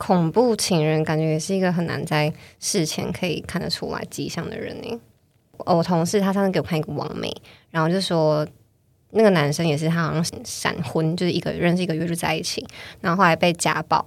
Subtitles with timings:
[0.00, 4.98] 恐怖情人感觉也是一个很难在事前可以看得出来迹象的人呢。
[5.58, 7.30] 我同事他上次给我看一个网媒，
[7.70, 8.46] 然后就说
[9.10, 12.66] 那个男生也是他好像闪婚，就是一个认识一个月就在一起，
[13.02, 14.02] 然后后来被家暴，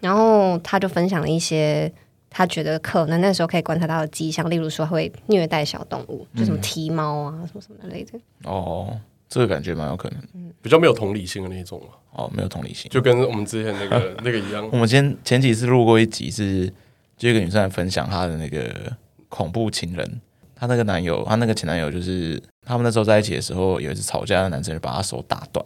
[0.00, 1.90] 然后他就分享了一些
[2.28, 8.20] 他觉得可能那时候可以观察到的迹象，例如说会虐待小动物，就什么踢猫啊、嗯、什么什么之类的。
[8.44, 11.80] 哦，这个感觉蛮有可能，嗯，比较没有同理心的那种
[12.12, 14.68] 哦，没有同理心，就跟我们之前那个 那个一样。
[14.72, 16.72] 我们前前几次录过一集是，是
[17.16, 18.92] 就一个女生来分享她的那个
[19.28, 20.20] 恐怖情人。
[20.56, 25.64] 她那个男友，她那个前男友，就是他们那时候在一起的时候，有一次吵架，的男生就把她手打断，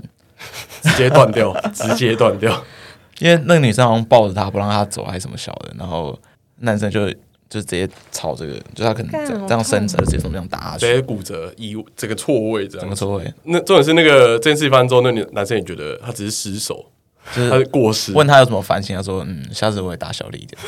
[0.83, 2.63] 直接断掉， 直接断掉。
[3.21, 6.19] 因为那个女生好像抱着他不让他走，还是什么小的，然后
[6.57, 7.09] 男生就
[7.53, 13.35] 就直接朝这个，就他可能这样这样伸直，直接从这样打下去，直接骨折，以这个错位这样，整个错位。
[13.43, 16.87] 那重点是那个这件事发生之后，那女男生也觉得他只是失手，
[17.35, 18.15] 就是他过失。
[18.15, 20.59] 问他有什么反省，他说：“嗯，下次我会打小力一点。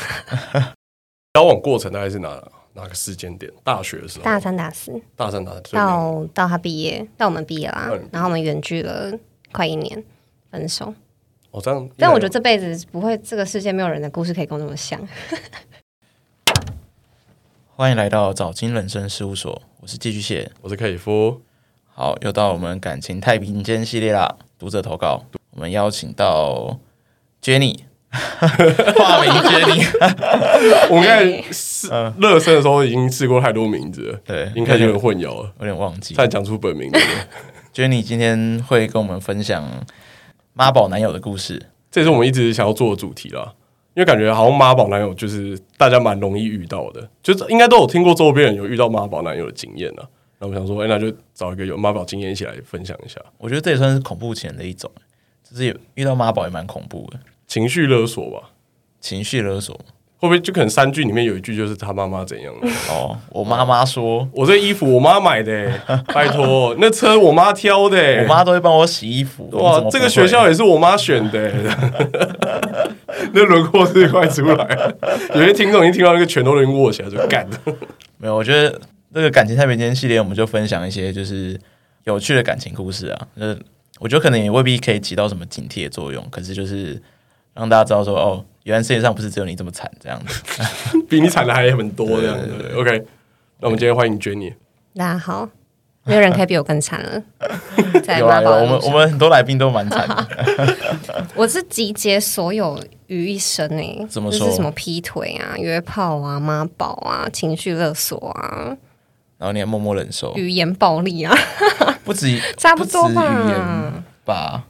[1.33, 2.43] ”交往过程大概是哪？
[2.77, 3.49] 哪个时间点？
[3.63, 9.13] 大学的时候，大三、大四，大三、大四到到他毕业，到我们毕业啦，然后我们远距了
[9.53, 10.05] 快一年，
[10.51, 10.93] 分手。
[11.53, 11.89] 哦，这样。
[11.97, 15.01] 但我觉得这辈子不会，这个世界没有人的故事可以跟我那么像。
[17.77, 21.43] 欢迎来到早金人生事务所，我是寄居蟹，我是克里夫。
[21.93, 26.79] 好，又到我们感情太平间系列啦，读者投稿，我们邀请到
[27.43, 27.81] Jenny。
[28.15, 29.85] 化名杰尼，
[30.89, 31.89] 我们刚才试
[32.21, 37.03] 热身的时候已经试过太多名字了，对，应该有点混淆了，有点忘记，再讲出本名对。
[37.75, 39.69] 杰尼今天会跟我们分享
[40.53, 43.55] 妈宝男友的故事，这也是我们一直想要做的主题啦。
[43.95, 50.03] 因为感觉好像妈宝男友就是大家蛮容易遇到的，就是应该都有听过周边人有遇到妈宝男友的经验啊。
[50.41, 53.21] 那我想说，哎、欸，那就找一个有妈宝经验一起来分享一下。
[53.39, 54.91] 我觉得这也算是恐怖情人的一种，
[55.49, 57.19] 就是有遇到妈宝也蛮恐怖的。
[57.47, 58.51] 情绪勒索吧，
[59.01, 59.79] 情绪勒索
[60.17, 62.53] 会不会就可能三句里面有一句就是他妈妈怎样
[62.91, 65.81] 哦，我妈妈说，我这衣服我妈买的、欸，
[66.15, 69.49] 拜托，那车我妈挑的、欸，我妈都会帮我洗衣服。
[69.53, 72.84] 哇，这个学校也是我妈选的、欸，
[73.33, 74.97] 那轮廓是快出来了。
[75.35, 77.59] 有些听众已经听到那个拳头都已经握起来就干了。
[78.19, 78.81] 没有，我觉得
[79.13, 81.59] 这个感情太平间系列，我们就分享一些就是
[82.05, 83.27] 有趣的感情故事啊。
[83.39, 83.59] 就是
[83.99, 87.01] 我觉得可能也未必可以起到什么警惕的作用，可是就是。
[87.57, 90.43] 让大家知道说哦，原来世界上不是只有你这么惨，这样子，
[91.09, 92.49] 比你惨的还很多这样子。
[92.49, 93.07] 对对对 OK，
[93.61, 94.55] 那我们今天欢迎 Jenny。
[94.97, 95.49] 大家好，
[96.03, 97.23] 没有人可以比我更惨了。
[98.19, 100.27] 有啊，有我们我们很多来宾都蛮惨的。
[101.37, 102.77] 我是集结所有
[103.15, 104.41] 于一身诶，怎么说？
[104.41, 108.77] 就是什么劈腿啊、约炮啊、妈宝啊、情绪勒索啊，
[109.39, 111.35] 然后你还默默忍受语言暴力啊，
[112.05, 113.23] 不止 差不多吧？
[113.23, 114.65] 语言吧？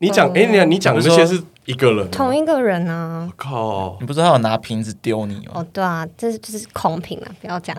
[0.00, 1.42] 你讲哎，你你讲的这些是？
[1.64, 3.28] 一个人，同一个人啊！
[3.28, 5.52] 我靠，你不知道他有拿瓶子丢你吗？
[5.56, 7.76] 哦，对啊，这是就是空瓶啊，不要讲，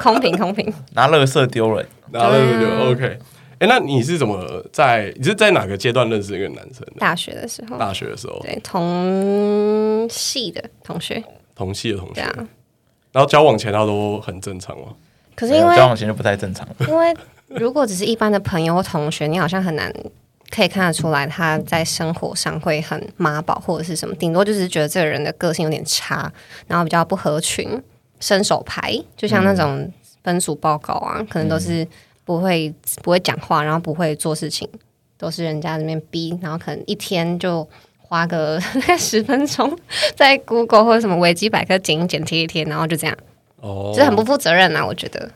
[0.00, 2.92] 空瓶 空瓶，拿垃圾丢人，拿垃圾丢。
[2.92, 3.18] OK，
[3.58, 5.12] 哎，那你是怎么在？
[5.16, 6.86] 你是在哪个阶段认识一个男生？
[6.98, 11.22] 大学的时候，大学的时候，对，同系的同学，
[11.54, 12.22] 同系的同学。
[13.12, 14.86] 然后交往前他都很正常吗？
[15.34, 17.14] 可是因为交往前就不太正常，因为
[17.48, 19.92] 如果只是一般的朋友或同学，你好像很难。
[20.50, 26.32] 可以看得出来，他在生活上会很妈宝或者是什么，顶多就是觉得这个人的个性有点差，
[26.66, 27.68] 然后比较不合群，
[28.18, 29.92] 伸手牌，就像那种
[30.24, 31.86] 分数报告啊，嗯、可能都是
[32.28, 32.70] 不会
[33.02, 34.68] 不会讲话，然后不会做事情，
[35.16, 37.66] 都是人家那边逼，然后可能一天就
[37.96, 38.60] 花个
[38.98, 39.74] 十分钟
[40.14, 43.16] 在 Google 或者什么维基百科剪一剪贴一贴，然后就这样，
[43.62, 45.30] 哦，就很不负责任啊，我觉得，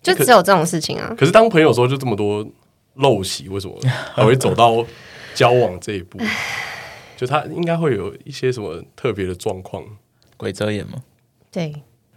[0.00, 1.08] 就只有这种事情啊。
[1.10, 2.46] 可，可是当朋友的时候就这么多。
[2.96, 3.74] 陋习为什么
[4.12, 4.84] 还会走到
[5.32, 6.18] 交往这一步？
[7.16, 9.82] 就他应该会有一些什么特别的状况？
[10.36, 11.00] 鬼遮眼吗？
[11.52, 11.72] 对，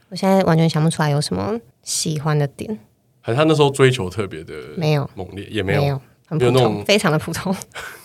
[0.09, 2.79] 我现在完全想不出来有什么喜欢的点。
[3.25, 7.55] 还是他那时候追求特别的没有猛烈，也没有，没有很普通，非常的普通，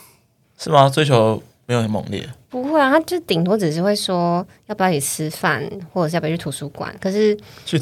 [0.56, 0.88] 是吗？
[0.88, 2.25] 追求没有很猛烈？
[2.49, 6.94] 不会啊，他就顶多只是会说要不要一起吃饭，或者是要不要去图书馆。
[7.00, 7.37] 可是，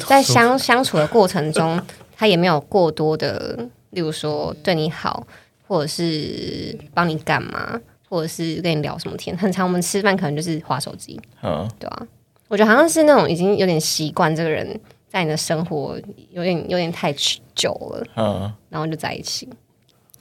[0.07, 1.79] 在相相处的过程中，
[2.17, 3.69] 他也没有过多的。
[3.91, 5.25] 例如说对你好，
[5.65, 7.79] 或者是帮你干嘛，
[8.09, 12.07] 或者是跟你聊什么天，很常我们吃饭可能就是划手机，嗯，对啊，
[12.49, 14.77] 我觉得好像是那种已经有点习惯这个人
[15.17, 15.99] 在你的生活
[16.31, 17.13] 有点有点太
[17.53, 19.47] 久了，嗯，然后就在一起，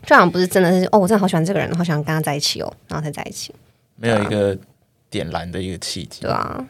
[0.04, 3.54] 就好像不是真的是哦，我真的好喜欢这个人，好想跟他在一起哦，然后才在一起，
[3.96, 4.56] 没有一个
[5.08, 6.64] 点燃的一个契机，对啊，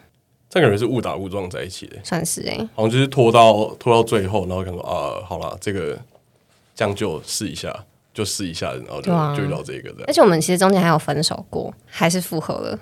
[0.51, 5.99] 这个人是误打误撞在一起的，算是哎、欸，好像就是拖到拖到最后，然后想说啊，好了，这个。
[6.79, 7.75] 这样就试一下，
[8.13, 10.05] 就试一下，然后就、啊、就遇到这个的。
[10.07, 12.79] 而且我们其实中间还有分手过，还是复合了。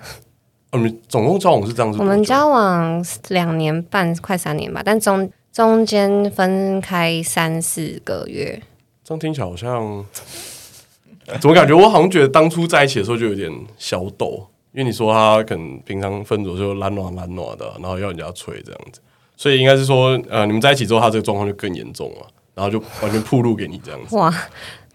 [0.74, 8.60] 我们总共交往是这样子，我们交往两年半，快三年吧，但中中间分开三四个月。
[9.04, 10.04] 这样听起来好像，
[11.40, 13.48] 怎么感觉我好像觉得当初在一起的时候就有点
[13.78, 19.00] 小抖，因为你说他可能平常分组就懒暖懒暖的，然后要人家催这样子，
[19.36, 24.16] 所以应该是说，呃，你们在一起之后，他这个状况就更严重了，然后就完全铺路给你这样子。
[24.16, 24.34] 哇！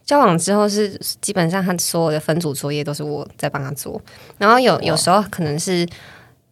[0.10, 0.90] 交往之后是
[1.22, 4.02] 基本上他所有的分组作业都是我在帮他做，
[4.40, 5.88] 然后有有时候可能是，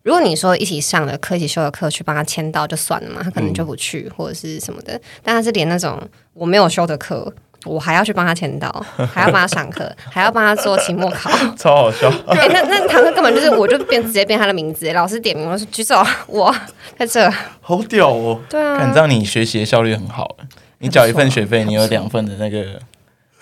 [0.04, 5.02] 如果你说一起上的课、一起修的课去帮他签到就算了嘛，他可能就不去、嗯、或者是什么的。
[5.24, 6.00] 但他是连那种
[6.36, 7.34] 我没有修的课，
[7.66, 8.70] 我还要去帮他签到，
[9.12, 12.14] 还要帮他上课，还要帮他做期末考， 超好笑。
[12.28, 16.56] 哎、欸，那那堂课根本就是我就变直接变他的名字，老师点名我说举手，我
[16.96, 17.28] 在这，
[17.60, 18.40] 好屌哦。
[18.48, 20.38] 对啊，看这样你学习的效率很好，
[20.78, 22.80] 你缴一份学费，你有两份的那个。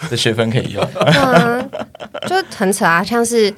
[0.09, 1.69] 这学分可以用， 嗯，
[2.27, 3.03] 就很扯啊！
[3.03, 3.53] 像是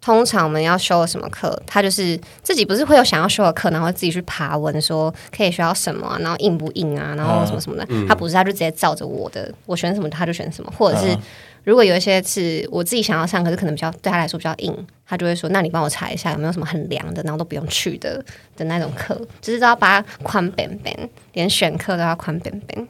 [0.00, 7.86] 通常我们要修什么课，他就是自己不是会有想要修的课，然后自己去爬文说可以学到什么啊，然后硬不硬啊，然后什么什么的。
[7.88, 10.72] 嗯、他不是，他就直接照着我的，我选什么他就选什么。
[10.76, 11.16] 或者是
[11.64, 18.22] 如果有一些是我自己想要上，可是可能比较对他来说比较硬，他就会说：“那你帮我查一下有没有什么很凉的，然后都不用去的
[18.56, 22.88] 的那种课，就是都要把它宽扁扁，连选课都要宽扁扁。”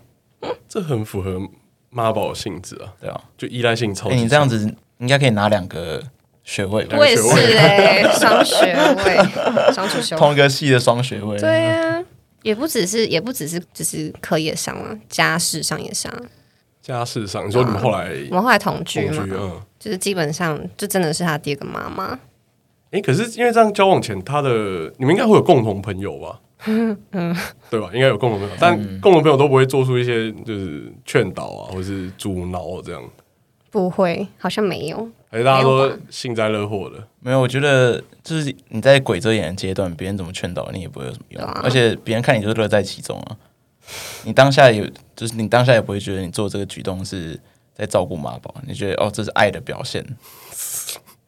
[0.68, 1.40] 这很符合。
[1.94, 4.16] 妈宝性质啊，对啊，就依赖性超级。
[4.16, 6.02] 你这样子应该可以拿两个
[6.42, 7.22] 学位，我也是
[7.56, 8.74] 哎， 双学
[9.04, 11.38] 位，双主修，同一个系的双学位。
[11.38, 12.04] 对啊，
[12.42, 16.12] 也不只是，也不只是，只是课业上啊，家事上也上。
[16.82, 19.24] 家事上，你说你们后来，我们后来同居嘛，
[19.78, 22.18] 就是基本上就真的是他第二个妈妈。
[22.90, 26.40] 哎，可是因为这样交往前，他的你们应该会有共同朋友吧？
[26.66, 26.96] 嗯，
[27.70, 27.90] 对吧？
[27.92, 33.02] 应该有共同朋友，但共同朋友都不会做出一些就是劝导啊，或者是阻挠这样。
[33.70, 35.08] 不会，好像没有。
[35.30, 37.06] 而且大家都幸灾乐祸的？
[37.18, 43.36] 没有，我觉得就是你在鬼遮眼的阶段，别人怎么劝导你也不会有什么用，啊、而且别人看你就是乐在其中啊。
[44.24, 47.38] 你当下有，就是你当下也不会觉得你做这个举动是
[47.74, 50.04] 在照顾妈宝，你觉得哦，这是爱的表现。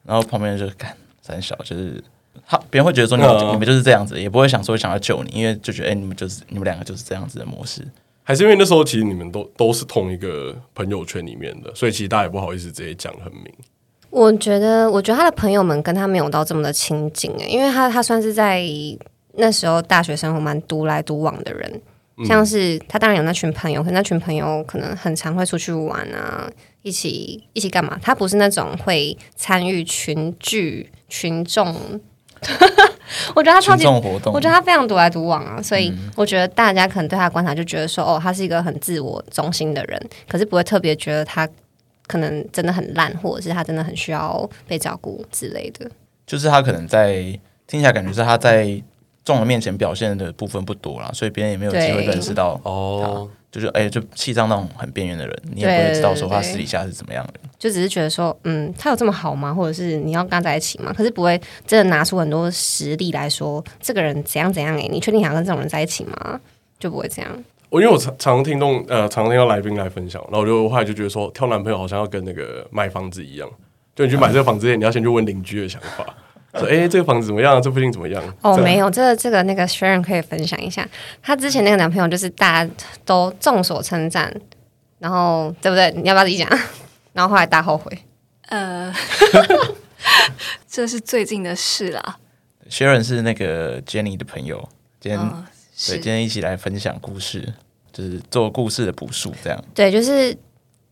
[0.05, 2.03] 然后旁边人就看三小就是。
[2.47, 7.87] 他别人会觉得说你们、嗯、你们就是这样子，也不会想说想要救你，因为就觉得哎、欸，你们就是你们两个就是这样子的模式。
[8.29, 13.45] 还是因为那时候其实你们都都是同一个朋友圈里面的，所以其实大家也不好意思直接讲很明。
[14.11, 18.65] 我觉得，我觉得他的朋友们跟他没有到这么的亲近诶，因为他他算是在
[19.35, 21.81] 那时候大学生活蛮独来独往的人，
[22.25, 26.51] 像是他当然有那群朋友，可是那群朋友可能很常会出去玩啊，
[26.83, 27.97] 一起一起干嘛？
[28.03, 32.01] 他不是那种会参与群聚群众。
[33.35, 41.49] 我觉得他超级，我觉得他非常独来独往啊，所以我觉得大家可能对他观察就觉得说，哦，他是一个很自我中心的人，可是不会特别觉得他
[42.07, 45.91] 可能真的很烂，或者是他真的很需要被照顾之类的。
[46.27, 47.17] 就是他可能在
[47.67, 48.83] 听起来感觉是他在
[49.25, 53.29] 众人面前表现的部分不多啦，所以别人也没有机会认识到哦。
[53.57, 57.41] 就是哎、欸，就气脏那种很边缘的人，你也不会知道说他私底下是怎么样的。
[57.59, 59.55] 就只是觉得说，嗯，他有这么好吗？
[59.55, 60.93] 或者是你要跟他在一起吗？
[60.95, 64.83] 可是不会真的拿出很多实力来说，这个人怎样怎样、欸？
[64.83, 66.39] 哎，你确定想跟这种人在一起吗？
[66.79, 67.45] 就不会这样。
[67.71, 73.49] 我因为我常常听众呃，常常听到来宾来分享，然后我就后来就觉得说，挑男朋友好像要跟那个买房子一样，
[73.95, 76.05] 就你去买这个房子之前，你要先去问邻居的想法。
[76.59, 77.61] 说哎、欸，这个房子怎么样？
[77.61, 78.23] 这附近怎么样？
[78.43, 80.89] 哦，没有，这个这个那个 Sharon 可以分享一下，
[81.23, 82.73] 她之前那个男朋友就是大家
[83.05, 84.35] 都众所称赞，
[84.99, 85.91] 然后对不对？
[85.93, 86.49] 你要不要自己讲？
[87.13, 87.99] 然后后来大后悔。
[88.49, 88.95] 呃，
[90.69, 92.19] 这是最近的事啦。
[92.71, 94.69] Sharon 是那个 Jenny 的朋友，
[95.01, 95.45] 今天、哦、
[95.89, 97.55] 对，今天一起来分享故事，
[97.93, 99.65] 就是做故事的补述，这样。
[99.75, 100.37] 对，就是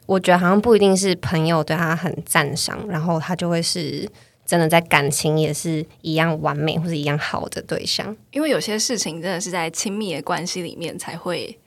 [0.07, 4.09] 我觉得好像不一定是朋友对他很赞赏，然后他就会是。
[4.47, 11.59] 真的在感情也是一样完美或者一样好的对象，因为有些事情真的是在亲密的关系里面才会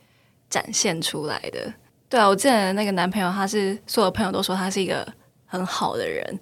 [0.48, 1.74] 展现出来的。
[2.08, 5.06] 对啊，我之前的那个男朋友，他是所有朋友都说他是一个
[5.44, 6.38] 很好的人，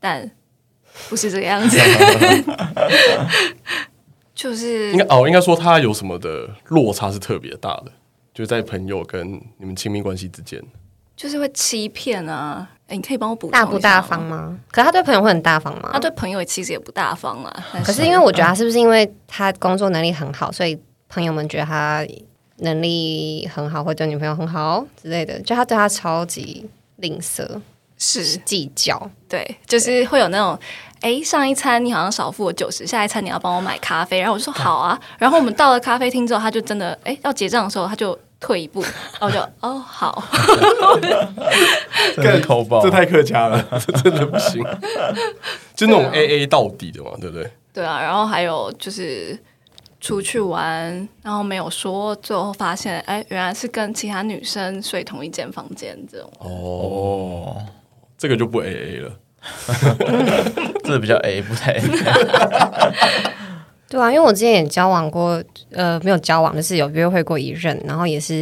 [0.00, 0.28] 但
[1.08, 1.78] 不是这个样子。
[4.34, 7.92] 就是应该哦，应该说他有什么的落差是特别大的，
[8.34, 10.62] 就是在朋友跟你们亲密关系之间，
[11.16, 12.72] 就是会欺骗啊。
[12.88, 14.56] 哎，你可以帮我补大不大方吗？
[14.70, 15.90] 可是他对朋友会很大方吗？
[15.92, 17.66] 他对朋友其实也不大方啊。
[17.84, 20.78] 可是因为我觉得他是不是因为他工作能力很好，所以
[21.08, 22.06] 朋友们觉得他
[22.58, 25.40] 能力很好，会对女朋友很好之类的。
[25.40, 26.64] 就他对他超级
[26.96, 27.60] 吝啬，
[27.98, 29.10] 是计较。
[29.28, 30.56] 对，就是会有那种，
[31.00, 34.96] 哎，上一餐你好像少付我九十，下一餐你要帮我买咖啡，然后我就说好啊。
[35.18, 38.16] 然后我们到了咖啡厅之后，他就真的，哎，要结账的时候他就。
[38.38, 38.82] 退一步，
[39.18, 40.22] 然后我就哦好，
[42.16, 44.62] 更抠爆，这太客家了， 这真的不行。
[45.74, 47.50] 就那种 A A 到底的嘛，对不对？
[47.72, 49.38] 对啊，然后还有就是
[50.00, 56.30] 出去玩，然后没有说，最后发现，哎，原来是跟其他女生睡同一间房间这种。
[56.38, 57.56] 哦，
[58.16, 59.12] 这个就不 A A 了，
[60.84, 61.82] 这个比较 A 不太 A。
[63.88, 68.36] 对啊，因为我之前也交往过，呃，没有交往，就是有约会过一任，然后也是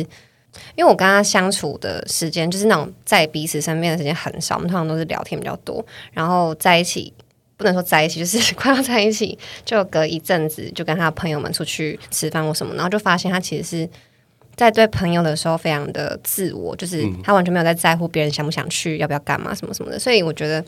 [0.75, 7.13] 因为我跟他相处的时间，就是那种在彼此身边的时间很少，我们通常都是聊天比较多，然后在一起。
[7.57, 13.89] 不能说在一起，就是快要在一起，就隔一阵子就跟他朋友们出去吃饭或什么，然后就发现他其实是
[14.57, 19.97] 在对朋友的时候非常的自我，就是他完全没有在在乎别人想不想去，要不要干嘛什么什么的。
[20.01, 20.63] 所以我觉得，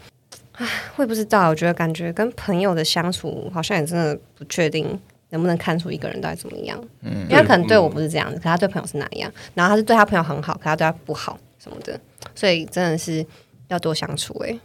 [0.57, 4.87] 唉，我也不知道，我觉得感觉跟朋友的相处好像也真的不确定
[5.31, 6.79] 能不能看出一个人到底怎么样。
[7.03, 11.99] 嗯，因为他可能对我不是这样子，可他对朋友是哪样，然后他是对他朋友很好，可他对他不好什么的，
[12.35, 13.25] 所以真的是
[13.69, 14.61] 要多相处哎、欸，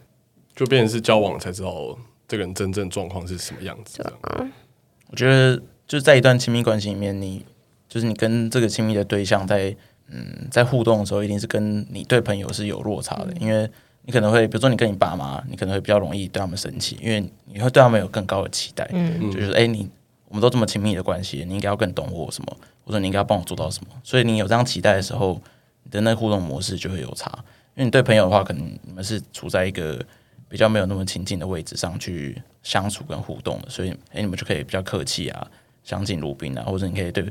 [0.56, 1.98] 就变成是交往才知道。
[2.28, 4.14] 这个人真正状况是什么样子的？
[5.10, 7.46] 我觉得就是在一段亲密关系里面，你
[7.90, 9.76] 就是你跟这个亲密的对象在
[10.08, 13.70] 嗯在互动的时候，一定是跟你对朋友是有落差的，嗯、因为
[14.04, 19.90] 你可能会比如说你跟你爸妈，你可能会比较容易对他们生气，因为你会对他们有更高的期待，嗯，就是哎你
[20.28, 25.42] 我们都这么亲密的关系，你应该要更懂我什么，或者你应该要帮我做到什么，所以你有这样期待的时候，
[25.84, 27.32] 你的那互动模式就会有差，
[27.76, 30.04] 因为你对朋友的话，可能你们是处在一个。
[30.52, 35.48] 比较没有那么亲近的位置上去相处跟互动的，所以哎，你们就可以比较客气啊，
[35.82, 37.26] 相敬如宾啊，或者你可以对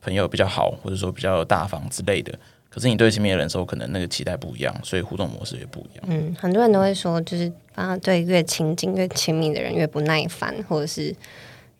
[0.00, 2.32] 朋友比较好，或者说比较大方之类的。
[2.72, 6.04] 可是你对亲密的人时候，可能那个期待不一样，所以互动模式也不一样。
[6.08, 11.14] 嗯，很多人都会说，就是啊，对越亲近越亲密的人越不耐烦，或者是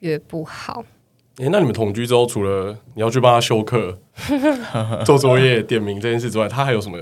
[0.00, 0.84] 越不好。
[1.38, 3.98] 哎，那你们同居之后，除了你要去帮他修课、
[5.06, 6.98] 做作业、点名这件事之外，他还有什么？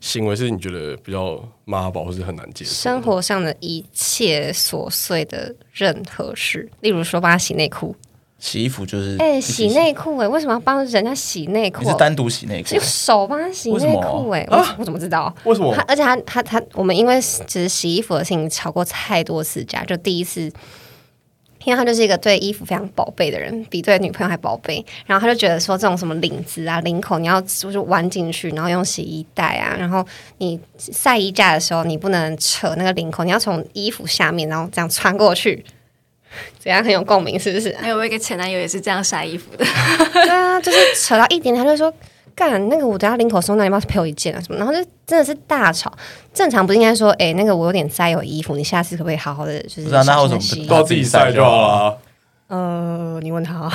[0.00, 2.70] 行为是你觉得比较妈宝或是很难接受？
[2.70, 7.96] 生活上的一切琐碎的任何事，例如说帮他洗内裤、
[8.38, 11.82] 洗衣服，就是哎、欸，洗内裤哎，为什么要帮人家洗内裤？
[11.82, 12.74] 你是单独洗内裤？
[12.74, 15.34] 用手帮他洗内裤哎，我我怎么知道？
[15.44, 15.74] 为什么？
[15.74, 20.52] 他而且他他他，我们因为只是洗衣服的事情吵过太多次架，就第一次。
[21.64, 24.82] 因为他就是一个对衣服非常宝贝的人，比对女朋友还宝贝。
[25.04, 29.76] 然后他就觉得说，这种什么领子啊、领口，你要就是弯进去，然后用洗衣袋啊。
[29.76, 30.06] 然后
[30.38, 35.62] 你晒衣架的时候，你不能扯那个领口，你要从衣服下面，然后这样穿过去。
[36.58, 37.74] 怎样很有共鸣，是不是？
[37.80, 39.64] 还有我一个前男友也是这样晒衣服的。
[40.12, 41.92] 对啊，就是扯到一点点，他就说。
[42.34, 44.40] 干那个，我等下领口松，那你要不要陪我一件啊？
[44.40, 44.56] 什么？
[44.56, 45.92] 然后就真的是大吵。
[46.32, 49.82] 正常不是应该说，哎、欸，那个我有点塞有衣服，你下次可不可以好好的就是？
[49.82, 51.98] 不知道那为什么不自己塞就好了？
[52.46, 53.68] 呃，你问他。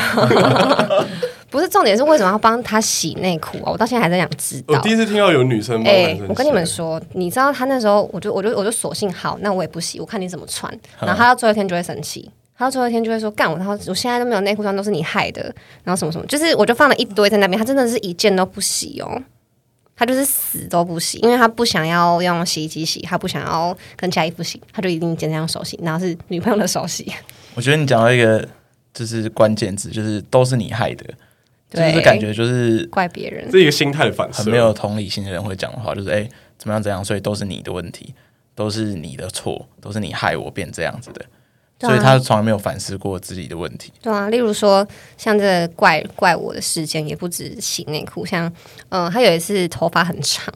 [1.50, 3.72] 不是重点是为什么要帮他洗内裤啊？
[3.74, 4.76] 我到现在还在想知道。
[4.76, 5.94] 我第一次听到有女生帮
[6.30, 10.74] 我跟你们说，你知道他那时候，我就我就我就索性好，那我也不洗，我看你怎么穿。
[11.02, 12.32] 然后他到最后一天就会生气。
[12.58, 15.44] 他最后一天就会说干我，然后我现在都没有内裤穿，都是你害的，
[15.84, 19.22] 然后什么什么，就是我就放了一堆在那边，他真的是一件都不洗哦，
[19.96, 27.12] 他就是死都不洗，因为他不想要用洗衣机洗，他不想要跟其他衣服洗，他就一定坚持用手洗，然后是女朋友的手洗。
[27.56, 28.48] 我觉得你讲到一个
[28.94, 31.06] 就是关键字，就是都是你害的，
[31.70, 38.14] 就是感觉就是怪别人，这一个心态的反射，很没有同理心的人会讲的话，就是哎怎么样怎样，所以都是你的问题，
[38.56, 41.26] 都是你的错，都是你害我变这样子的。
[41.88, 43.92] 所以他从来没有反思过自己的问题。
[44.02, 44.88] 对啊，例如说
[45.18, 48.26] 像这怪怪我的事件，也不止洗内裤。
[48.26, 48.52] 像
[48.90, 50.54] 嗯，他有一次头发很长，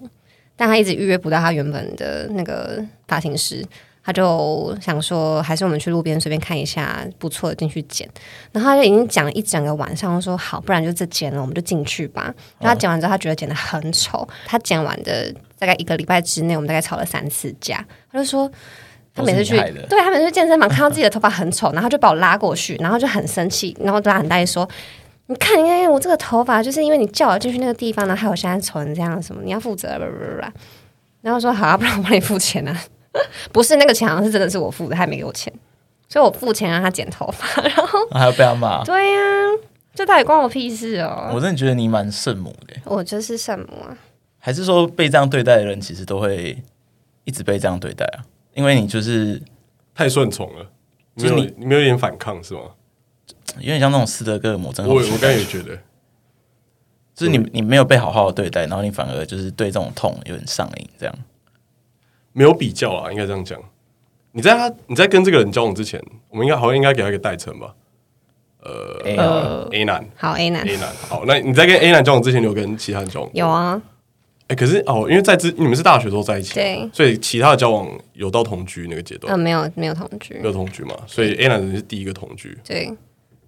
[0.56, 3.66] 但他一直预约不到他原本的那个发型师，
[4.04, 8.10] 他就想说，还是我们去路边随便看一下不错的进去剪。
[8.52, 12.34] 然后他就已经讲了一整个晚上，说好，不然就这剪了，我们就进去吧。
[12.60, 14.28] 然后他剪完之后，他觉得剪的很丑。
[14.46, 17.86] 他剪完的大概一个礼拜之内，我们大概吵了三次架。
[18.12, 18.50] 他就说。
[19.18, 19.58] 他每次去，
[19.90, 24.68] 对，他每次去健身房看到自己的头发很丑，然后就把我拉过去，然后就很生气，然后拉很大力说
[25.26, 29.98] ：“你看，你看我这个头发，就是因为你叫我进去那个地方，然后害我现在丑成这样，什么你要负责。”
[31.22, 32.82] 然后说：“好啊，不然我帮你付钱啊。
[33.52, 35.52] ”不是那个钱，好像是真的是我付的，他还没给我钱，
[36.08, 38.84] 所以我付钱让他剪头发， 然后还要被他骂。
[38.84, 39.58] 对呀、啊，
[39.96, 41.32] 这到底关我屁事哦！
[41.34, 43.98] 我真的觉得你蛮圣母的，我就是圣母啊。
[44.40, 46.56] 还是说被这样对待的人，其实都会
[47.26, 48.24] 一直被这样对待啊？
[48.58, 49.40] 因为你就是
[49.94, 50.66] 太顺从了，
[51.16, 52.62] 就是你你没有一点反抗是吗？
[53.60, 54.88] 有点像那种斯德哥尔摩症。
[54.88, 55.78] 我我刚才也觉得，
[57.14, 61.16] 就是你你没有被好好的对待，然后你反而就是对这种痛有点上瘾，这样
[62.34, 63.62] 没有比较啊，应该这样讲。
[64.32, 67.76] 你在他你在跟这个人交往之前，我们应该好像应该给他一个代称吧？
[68.64, 71.26] 呃，A 男，好 A 男 A 男，好。
[71.26, 73.30] 那你在跟 A 男交往之前，你有跟其他人交往？
[73.36, 73.80] 有啊。
[74.48, 79.30] 哎、欸，可是哦，因为在之你们是大学都在一起，对，所以其他的交往有到同居那个阶段？
[79.32, 82.58] 呃，没有没有同居，没有同居嘛，所以 A 男人是第一个同居。
[82.64, 82.90] 对，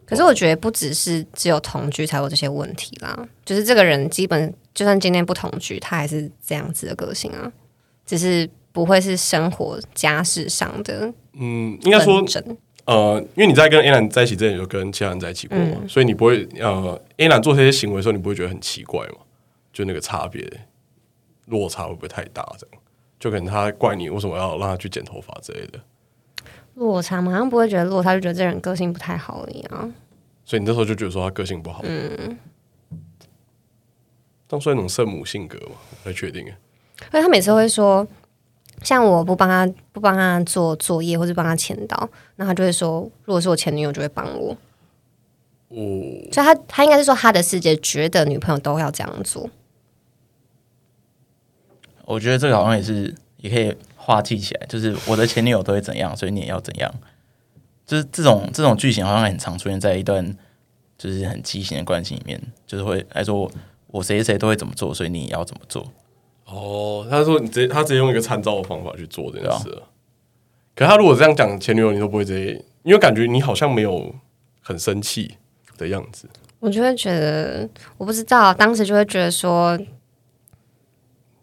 [0.06, 7.50] 可是我觉得不只是只有同居才有这些问题啦，就是这个人基本就算今天不同居，他还是这样子的个性啊，
[8.06, 12.22] 只是不会是生活家事上的，嗯，应该说，
[12.84, 19.20] 呃，因为你在跟 A 男在一起之前，有跟其他人在一起过嘛，嗯、所以你不会呃，A 男做这些行为的时候，你不会觉得很奇怪嘛？
[19.72, 20.46] 就那个差别。
[21.50, 22.44] 落差会不会太大？
[22.58, 22.82] 这样
[23.20, 25.80] 就可能他怪你为什么要让他去剪头发之类的。
[26.76, 29.94] 落差嘛，好像不会觉得落差，就觉得这人个性不太好一样。
[30.46, 31.82] 所以你那时候就觉得说他个性不好。
[31.84, 32.38] 嗯，
[34.48, 36.46] 当算那种圣母性格嘛，不太确定。
[36.46, 36.54] 因
[37.14, 38.08] 为他每次会说，
[38.82, 44.56] 像我不帮他不帮他做作业或者帮他签到，那他就会说，如果是我前女友就会帮我。
[45.68, 45.78] 哦，
[46.32, 49.50] 所以他他应该是说他的世界觉得女朋友都要这样做。
[52.10, 54.66] 我觉得这个好像也是，也可以话题起来。
[54.66, 56.92] 就是我的前女友都会怎样，所以你也要怎样。
[57.86, 60.36] 就是这种这种剧情好像很常出现在一段
[60.98, 63.48] 就是很畸形的关系里面，就是会来说
[63.88, 65.86] 我谁谁都会怎么做，所以你也要怎么做。
[66.46, 69.70] 哦，他说你直接他直接用一个参照的方法去做这件事。
[69.70, 69.86] 啊、
[70.76, 74.16] 可是他如果这样讲前女友，你都不会直接，因为感觉你好像没有
[74.62, 75.36] 很生气
[75.78, 76.28] 的样子。
[76.60, 79.78] 我就会觉得，我不知道，当时就会觉得说。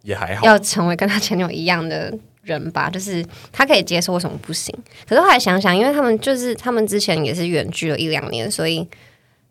[0.07, 4.73] 也还好，要成为跟他前女友一样的人吧， 就是他可以接受，为什么不行？
[5.07, 8.87] 可是后来想想，因为他们就是他们之前也是远距了一两年，所以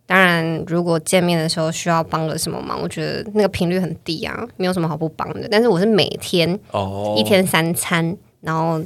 [0.05, 5.47] 当然如果见面的时候需要帮个什么忙，我觉得那个频率很低啊，没有什么好不帮的。
[5.51, 8.81] 但是我是每天哦，一天三餐，然后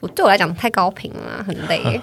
[0.00, 2.00] 我对我来讲太高频了，很累。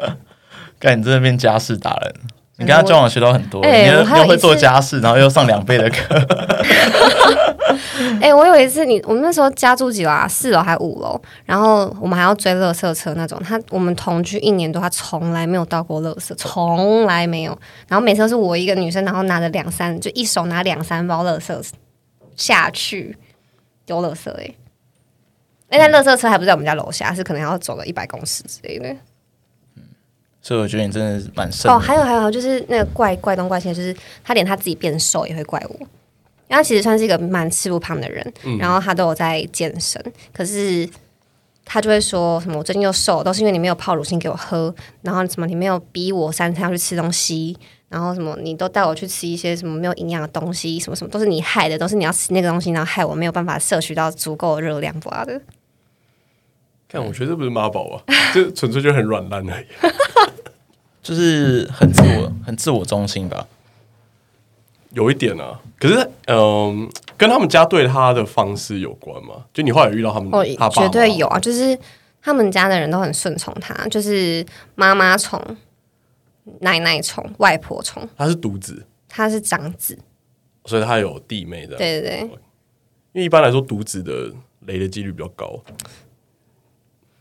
[0.80, 2.14] 干，你这边家事达人，
[2.56, 6.14] 你跟他交往学到很多，欸、你又又会做家事，然后又上两倍的课。
[8.20, 10.26] 哎、欸，我有一次你，你我们那时候家住几楼啊？
[10.28, 11.20] 四楼还五楼？
[11.44, 13.40] 然后我们还要追垃圾车那种。
[13.42, 17.58] 他我们同居一年多，他从来没有倒过垃圾，从来没有。
[17.88, 21.70] 然后每次都是我一个女生，然后拿着两三，就一手拿两三包垃圾
[22.36, 23.16] 下去
[23.84, 24.54] 丢垃圾、欸。
[25.70, 28.94] 哎，哎，那垃圾车还不在我们家楼下，是可能要走了一百公尺之类的。
[30.44, 31.70] 嗯，所以我觉得你真的是蛮瘦。
[31.70, 35.86] 哦，还有还有，就是那个怪怪东怪西，就是他连他自己变瘦也会怪我。
[36.46, 39.98] 因为他其实算是一个蛮吃不胖的人，嗯、然后他都有在健身，
[40.30, 40.86] 可是
[41.64, 47.56] 他就会说什么我最近又瘦，都是因为你没有泡乳清给我喝，然后什么你没有逼我三餐要去吃东西，
[47.88, 55.40] 然后什么你都带我去吃一些什么没有营养的东西，什么什么都是你害的，都是你要吃那个东西，然后害我没有办法摄取到足够的热量，不的。
[56.86, 58.04] 看，我觉得这不是妈宝啊，
[58.34, 59.66] 这纯粹就很软烂而已，
[61.04, 63.46] 就是很自我、很自我中心吧。
[64.92, 66.88] 有一点啊，可是嗯、呃，
[67.18, 69.44] 跟他们家对他的方式有关吗？
[69.52, 71.78] 就你后来遇到他们，哦，他爸绝对有啊，就是
[72.22, 74.44] 他们家的人都很顺从他，就是
[74.76, 75.38] 妈妈宠、
[76.60, 78.08] 奶奶宠、外婆宠。
[78.16, 79.98] 他是独子，他是长子，
[80.64, 81.76] 所以他有弟妹的。
[81.76, 82.20] 对对对，
[83.12, 85.60] 因为一般来说，独子的雷的几率比较高。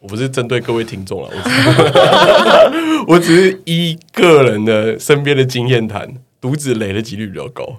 [0.04, 6.14] 我不是针对各位听众啊，我只，我只是 依个人的身边的经验谈。
[6.42, 7.78] 独子雷的几率比较高，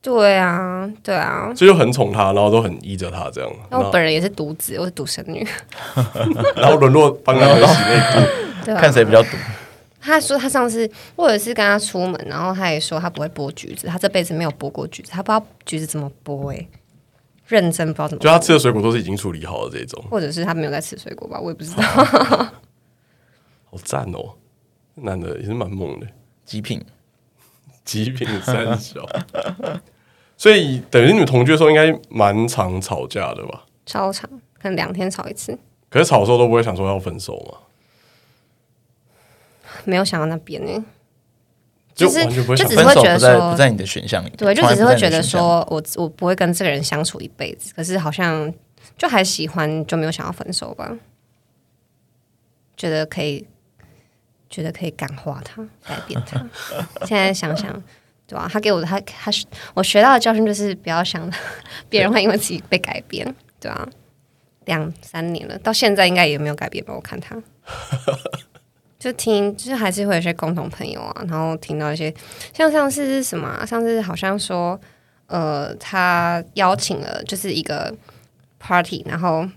[0.00, 3.50] 对啊，对啊，所以就很宠他，然后都很依着他这样。
[3.72, 5.44] 那我本人也是独子，我是独生女，
[6.54, 7.98] 然后沦落帮他洗内
[8.64, 9.30] 裤， 看谁比较独。
[10.00, 16.68] 他说他上次我有一次跟他出门，然后他也说他不会剥橘子，他这辈子没有剥过橘子，他不知道橘子怎么剥，哎，
[17.50, 18.22] 认真不知道怎么。
[18.22, 21.82] 就他吃的水果都是已经处理好的这种，或者是他没有在吃水果吧，我也不知道。
[23.70, 24.34] 好赞哦，
[24.94, 26.06] 男的也是蛮猛的，
[26.44, 26.82] 极品。
[27.82, 29.04] 极品三小，
[30.36, 33.64] 所以等于你们同居的时候应该蛮常吵架的吧？
[33.84, 35.58] 超常，可能两天吵一次。
[35.88, 37.58] 可是吵的时候都不会想说要分手吗？
[39.84, 40.84] 没有想到那边呢，
[41.94, 48.52] 就是就只是会觉得说不在你的选项里，对，就只是会觉得说我我不会跟这个人相处一辈子，可是好像
[48.96, 50.96] 就还喜欢，就没有想要分手吧？
[52.76, 53.46] 觉得可以。
[54.52, 56.44] 觉得可以感化他，改变他。
[57.06, 57.72] 现在想想，
[58.26, 58.50] 对吧？
[58.52, 61.30] 他给我的，他他是我学到的教训，就是不要想
[61.88, 63.24] 别人会因为自己被改变，
[63.60, 63.88] 对吧？
[64.64, 66.92] 两三年了，到现在应该也没有改变吧？
[66.92, 67.40] 我看他，
[69.00, 72.14] 就听，就是还是会有些共同朋友啊，然后听到一些，
[72.52, 73.66] 像上次是什么？
[73.66, 74.80] 上次好像说，
[75.26, 77.92] 呃，他邀请了就是一个
[78.60, 79.48] party，然后。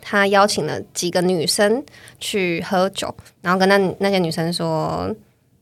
[0.00, 1.84] 他邀请了几个女生
[2.18, 5.14] 去喝酒，然后跟那那些女生说，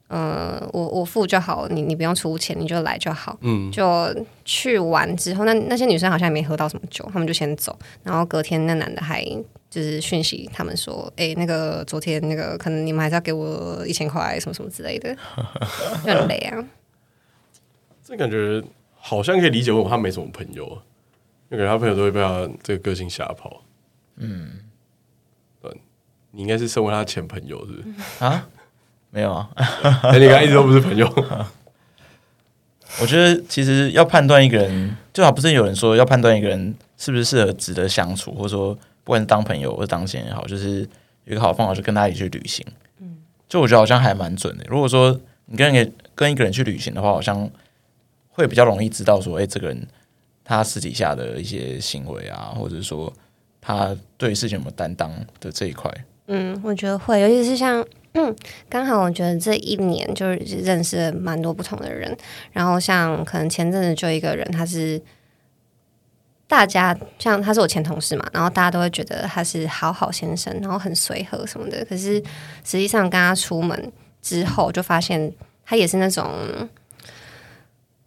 [0.09, 3.37] 呃，我我付就好，你你不用出钱，你就来就好。
[3.41, 4.15] 嗯，就
[4.45, 7.77] 去完之后，那那些女生好像也没喝到什么酒，他们就先走。
[8.05, 9.25] 然后隔天那男的还
[9.69, 15.13] 就是讯息他们说，哎、欸，那个昨天那个可能你们还是要给我一千块，什么什么之类的，
[16.07, 16.65] 就很累啊。
[18.05, 18.63] 这感觉
[18.95, 20.81] 好像可以理解为什么他没什么朋友，
[21.51, 23.65] 因为他朋友都会被他这个个性吓跑。
[24.19, 24.53] 嗯，
[25.61, 25.71] 对，
[26.31, 28.25] 你应该是身为他前朋友是不是？
[28.25, 28.49] 啊？
[29.17, 29.49] 没有啊，
[30.13, 31.11] 那你刚一直都不是朋友。
[33.01, 38.75] 我觉得其实要判断一个人，最好不是有人说要判断一个人是不是适合值得相处，或者说
[39.05, 40.81] 不管是当朋友或者当亲人也好，就是
[41.25, 42.63] 有一个好方法，就跟他一起去旅行。
[43.01, 43.17] 嗯，
[43.49, 44.67] 就我觉得好像还蛮准的。
[44.69, 47.51] 如果说你跟人跟一个人去旅行的话，好像
[48.29, 49.87] 会比较容易知道说，哎，这个人
[50.45, 53.11] 他私底下的一些行为啊，或者说
[53.63, 55.91] 他对事情有没有担当的这一块。
[56.27, 57.83] 嗯，我觉得会，尤其是像。
[58.19, 58.35] 嗯，
[58.71, 62.17] 刚好我觉得这一年就是认识了蛮多不同的人，
[62.51, 64.99] 然后像可能前阵子就一个人，他是
[66.47, 72.15] 大家像他是我前同事嘛，然后大家都会觉得他是好好先生，然后很随和什么的，可是
[72.65, 75.31] 实际上跟他出门之后，就发现
[75.67, 76.27] 他也是那种，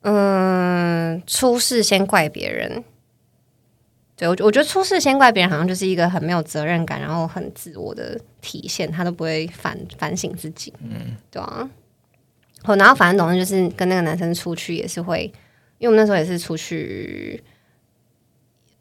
[0.01, 2.83] 嗯，出事先怪别人。
[4.19, 11.69] 对，我我觉得出事先怪别人，好像就是一个很没有责任感，然后很自我的体现，他都不会反反省自己，嗯，对啊。
[12.65, 15.23] 我然后反正总之就是跟那个男生出去也是会，
[15.77, 17.41] 因为我们那时候也是出去，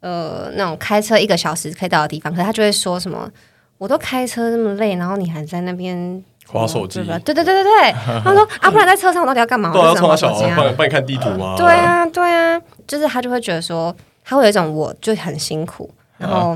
[0.01, 3.31] 呃，那种开车一个小时可以到的地方，可是他就会说什么，
[3.77, 9.71] 我都开车那么累，然后你还在那边滑手机，对对对对对，他说 啊，不然在车上我到底要干嘛？
[9.71, 13.95] 对啊，从小帮帮你看地图啊，对啊对啊，就是他就会觉得说。
[14.29, 15.89] 他会有一种我就很辛苦，
[16.19, 16.55] 然后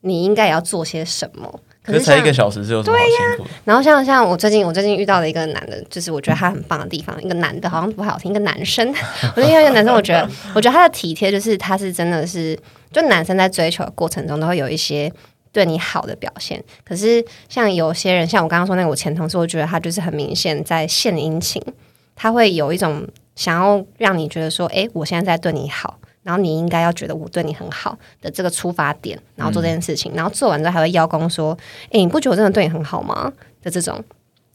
[0.00, 1.60] 你应该也要做些什么。
[1.82, 3.42] 可是才一个小时，就有什么好辛苦？
[3.44, 3.60] 对呀。
[3.64, 8.88] 然后像像我最近我最近遇到的一个男的，就是我觉得他很棒的地方，一个男的好像不好听，一个男生。
[9.36, 12.58] 我遇到一个男生，我觉得我觉得他的体贴，就是他是真的是，
[12.90, 15.12] 就男生在追求的过程中都会有一些
[15.52, 16.64] 对你好的表现。
[16.82, 21.62] 可是像有些人，像我刚刚说那个我前同事，我觉得他就是很明显在献殷勤，
[22.16, 23.06] 他会有一种
[23.36, 26.00] 想要让你觉得说，哎，我现在在对你好。
[26.26, 31.56] 然后你应该要觉得我对你很好的这个出发点，然后做这件事情，嗯、然后做完之后还会邀功说
[31.92, 34.02] ：“诶，你不觉得我真的对你很好吗？”的这种。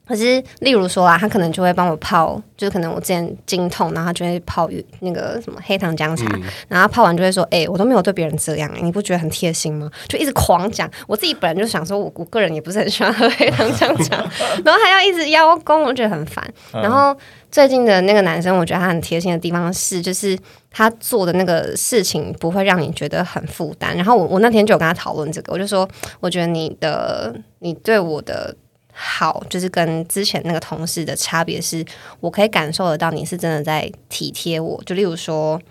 [0.08, 10.90] 可是，例如说啊，他可能就会帮我泡，就是可能我之前经痛，然后他就会泡那个什么黑糖姜茶，嗯、然后泡完就会说：“诶，我都没有对别人这样，你不觉得很贴心吗？”就一直狂讲。
[11.08, 14.18] 我自己本来就想说我，我我个人也不是很喜欢喝黑糖姜茶，
[14.66, 16.46] 然后还要一直邀功，我觉得很烦。
[16.74, 17.16] 嗯、然后
[17.50, 20.38] 最近的那个男生，我觉得他很贴心的地方是，就是。
[20.74, 23.94] 他做的那个事情不会让你觉得很负担。
[23.94, 25.86] 然后我我那天就有跟他讨论这个，我就说，
[26.22, 28.56] 我觉得你的你对我的
[28.92, 31.86] 好，就是跟之前那个同事的差别是，
[32.20, 34.82] 我可以感受得到你是真的在体贴我。
[34.86, 35.62] 就例如说，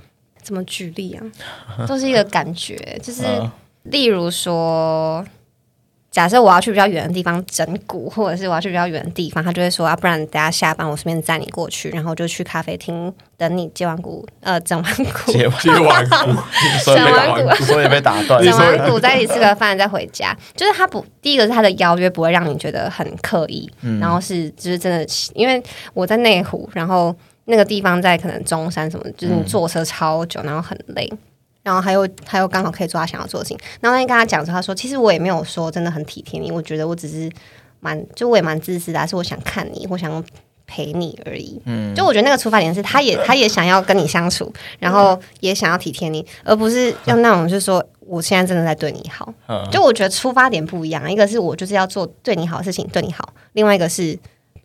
[0.42, 1.24] 怎么举例啊？
[1.86, 3.22] 都是一个感觉，就是
[3.84, 5.24] 例如说。
[6.10, 20.36] 假设我要去比较远的地方整蛊，或者是我要去比较远的地方，他就会说啊，不然等下下班我顺便载你过去，然后就去咖啡厅等你接完蛊，呃，整完蛊， 接完蛊，整完骨，所以被打断， 整完蛊再一起吃个饭再回家。
[20.56, 25.62] 就是他不，第一个是他的邀约不会让你觉得很刻意，嗯、然后是就是真的，因为
[25.94, 31.08] 我在内湖，然后那个地方在可能中山什么，就是你坐车超久，然后很累。
[31.62, 33.58] 然后还有还有刚好可以做他想要做的事情。
[33.80, 37.30] 然后那天跟他讲说，他说其实我也没有说真的很体贴你，我觉得我只是
[37.80, 40.24] 蛮就我也蛮自私的，是我想看你，我想
[40.66, 41.60] 陪你而已。
[41.64, 49.32] 嗯，就我觉得那个出发点是他也他也想要跟你相处，然后也想要体贴你，而不是用那种就是说我现在真的在对你好。
[49.70, 54.16] 就我觉得出发点不一样，一个是我就是要做对你好的事情对你好，另外一个是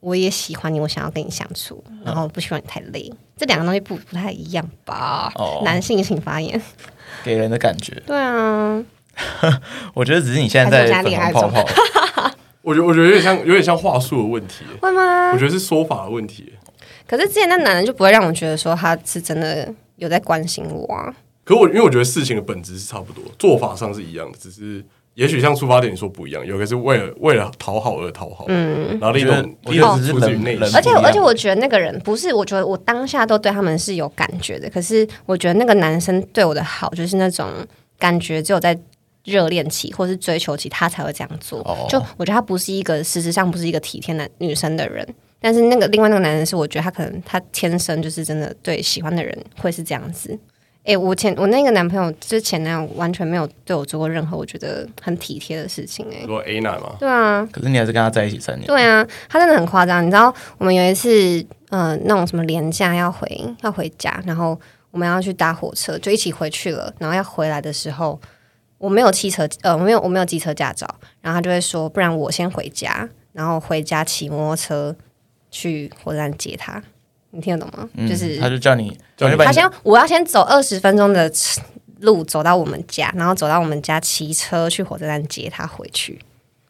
[0.06, 3.12] 我也喜欢你，我想要跟你相处，然后不希望你太累。
[3.36, 5.32] 这两个东西不不太一样吧？
[5.34, 6.62] 哦，男性请发言，
[7.24, 7.91] 给人的感觉。
[8.06, 8.86] 对啊，
[9.96, 11.65] 我觉得只是你现在在粉红泡泡。
[12.62, 15.32] 我觉得我觉得有点像有点像话术的问题，会吗？
[15.34, 16.54] 我觉得是说法的问题。
[17.08, 21.12] 可是之前那男人就不会让我觉得说他是真的有在关心我啊。
[21.44, 24.86] 可我因为我觉得事情的本质是差不多，做法上是一样的，只是。
[25.15, 30.75] 也许像出发点你说不一样，有个是为了为了讨好而讨好，嗯，然后另一种一个只是出自于内心。
[30.75, 34.69] 而且而且我觉得那个人不是，我觉得我当下都对他们是有感觉的。
[34.69, 37.49] 可是我觉得那个男生对我的好，就是那种
[37.97, 38.78] 感觉只有在
[39.23, 41.60] 热恋期或是追求期，他才会这样做。
[41.62, 45.08] 哦、就我觉得他不是一个事实上不是一个体贴男女生的人。
[45.39, 50.38] 但是那个另外那个男人是，我觉得他可能他天生就是真的对喜欢的人会是这样子。
[50.86, 56.95] 哎，我前我那个男朋友之前那样完全没有对我做过任何我觉得很体贴的事情，哎，做 A 男吗？
[57.00, 58.67] 对啊，可是你还是跟他在一起三年。
[58.67, 60.06] 对啊，他真的很夸张。
[60.06, 63.28] 你知道，我们有一次，呃，那种什么连假要回
[63.63, 64.60] 要回家，然后
[64.91, 66.93] 我们要去搭火车，就一起回去了。
[67.00, 68.21] 然后要回来的时候，
[68.78, 70.88] 我没有汽车，呃，我没有我没有机车驾照，
[71.21, 74.95] 然后他就会说，不然我先回家，然后回家骑摩托车
[75.50, 76.84] 去火车站接他。
[77.36, 77.89] 你听得懂吗？
[77.95, 81.30] 嗯、就是他就叫你，叫你他先，我要先走二十分钟的
[82.00, 86.19] 路走到我们家，然后走到我们家骑车去火车站接他回去。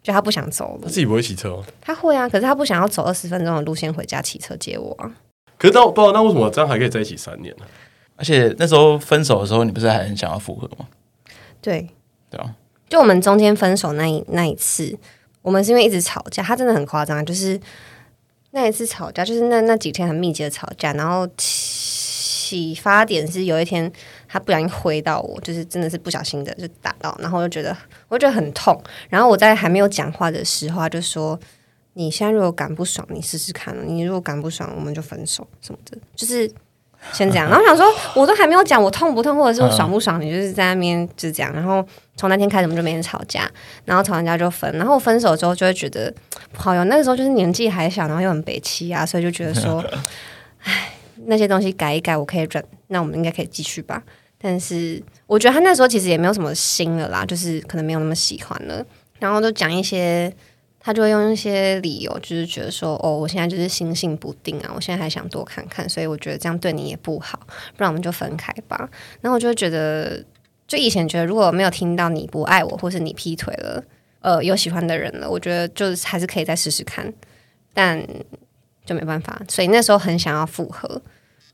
[0.02, 1.64] 就他不想走了，他自己不会骑车吗？
[1.82, 5.12] 他会啊，可是他不想要走二十分钟的路线回家骑车接我啊。
[5.58, 7.66] 可是那不知道那为什么这样还可以在一起三年呢？
[8.16, 10.86] 而且那时候分手的时候，你不是还很想要复合吗？
[11.62, 11.90] 对，
[12.30, 12.54] 对啊。
[12.88, 14.96] 就我们中间分手那一那一次，
[15.42, 17.60] 我们是因为一直吵架，他真的很夸张，就是。
[18.56, 23.92] 那一次吵架，就是那那几天很密集的吵架，然后启发点是有一天
[24.30, 27.76] 他不小心挥到我，就是真的是不小心的就打到，然后我就觉得
[28.08, 31.38] 我就觉得很痛，然后我在还没有讲话的时候，他就说
[31.96, 36.50] ：“你现在如果敢不爽，你试试看，你如果敢不爽，我们就分手什么的。”就是。
[37.14, 41.54] 先这样，然后想说，我都还没有讲我痛不痛，或者是我爽不爽，你就是在那边就是这样。
[41.54, 41.86] 然后
[42.18, 43.50] 从那天开始，我们就每天吵架，
[43.86, 44.72] 然后吵完架就分。
[44.78, 46.14] 然后分手之后，就会觉得
[46.54, 49.84] 好哟，那个时候就是年纪还小，然后又很北气啊，所以就觉得说，
[50.64, 50.94] 唉，
[51.26, 54.04] 那些东西改一改，我可以忍，那我们应该可以继续吧。
[54.42, 58.86] 但是我觉得他那时候其实也没有什么心了啦，就是可能没有那么喜欢了，
[59.20, 60.34] 然后就讲一些。
[60.86, 67.40] 他就会用一些理由，就是觉得说，哦，我现在就是心性不定啊，我现在还想多看看，所以我觉得这样对你也不好，
[67.76, 68.88] 不然我们就分开吧。
[69.20, 70.24] 然后我就觉得，
[70.68, 73.84] 就以前觉得如果没有听到你不爱我，或是你劈腿了，
[74.20, 77.12] 呃，有喜欢的人了，我觉得就是还是可以再试试看，
[77.74, 78.00] 但
[78.86, 79.42] 就没办法。
[79.48, 81.02] 所以那时候很想要复合，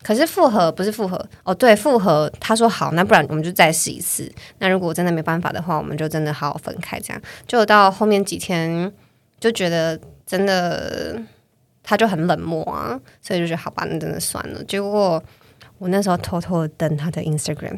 [0.03, 2.29] 可是复合不是复合哦，对，复合。
[2.37, 4.29] 他说好，那不然我们就再试一次。
[4.59, 6.99] 那如果真的没办法的话，我们就真的好好分开。
[6.99, 8.91] 这样就到后面几天。
[9.41, 11.19] 就觉得真的，
[11.81, 14.63] 他就很冷漠啊，所以就觉得好吧，那真的算了。
[14.65, 15.21] 结果
[15.79, 17.75] 我那时候偷偷的登他的 Instagram，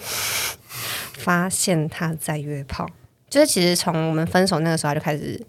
[1.18, 2.86] 发现他在约炮。
[3.30, 5.42] 就是其实从我们分手那个时候他就开始，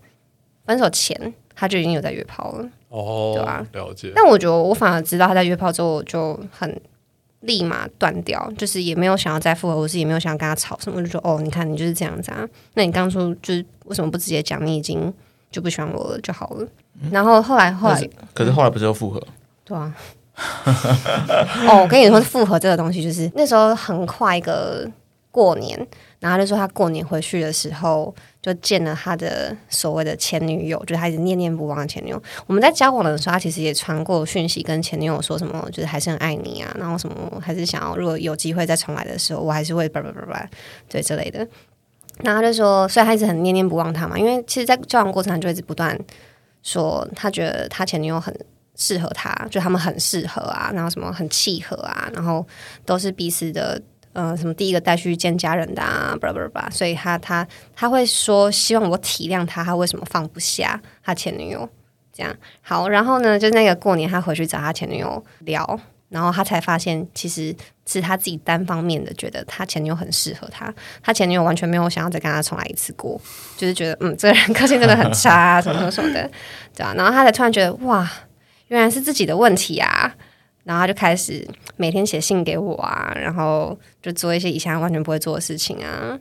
[0.65, 2.71] 分手前他就已经有在约炮了。
[2.91, 4.13] 哦，对啊，了解。
[4.15, 6.81] 但我觉得我反而知道他在约炮之后，我就很
[7.41, 12.49] 立马断掉，就是也没有想要再复合，或是也没有想要跟他吵什么，就说哦，你看你就是这样子啊。
[12.75, 14.65] 那你当初就是为什么不直接讲？
[14.65, 15.13] 你已经。
[15.55, 16.67] 就不喜欢我了就好了，
[17.13, 19.23] 然后后来后来，可是后来不是又复合？
[19.65, 19.95] 对啊。
[21.69, 24.85] 哦，我跟你说，复合这个东西，就是那时候很快一个
[25.31, 25.79] 过年，
[26.19, 28.13] 然后他就说他过年回去的时候，
[28.43, 32.21] 就见了他的所谓的前女友，就是他一直念念不忘的前女友。
[32.49, 40.51] 我们在交往的时候，他其实也传过讯息跟前女友说什么，就是还是很爱你啊，然后什么还是想要，如果有机会再重来的时候，我还是会叭叭叭叭，
[40.89, 41.47] 对之类的。
[42.23, 45.99] 然后他就说，所以他一直很念念不忘他嘛，因为其实，在交往过程中就一直不断
[46.63, 48.35] 说，他觉得他前女友很
[48.77, 52.47] 适合他，就他们很适合啊，然后什么很契合啊，然后
[52.87, 53.81] 都是彼此的，
[54.13, 61.69] 呃，什么第一个带去见家人的啊，巴拉巴拉巴拉，所以他他他会说，希望我体谅他，他为什么放不下他前女友，
[62.13, 65.81] 这样好，然后呢，就那个过年他回去找他前女友聊。
[66.15, 67.53] 然后他才发现，其实
[67.87, 70.73] 是他自己单方面的觉得他前女友很适合他，
[71.03, 73.21] 他前女友完全没有想要再跟他重来一次过，
[73.57, 76.31] 就是觉得嗯，这个人个性真的很差啊，什么什么什么的，
[76.73, 76.95] 对啊。
[76.97, 78.09] 然后他才突然觉得哇，
[78.69, 80.15] 原来是自己的问题啊，
[80.63, 81.45] 然后他就开始
[81.77, 86.17] 每天写信给我啊，然后就做一些以前完全不会做的事情啊，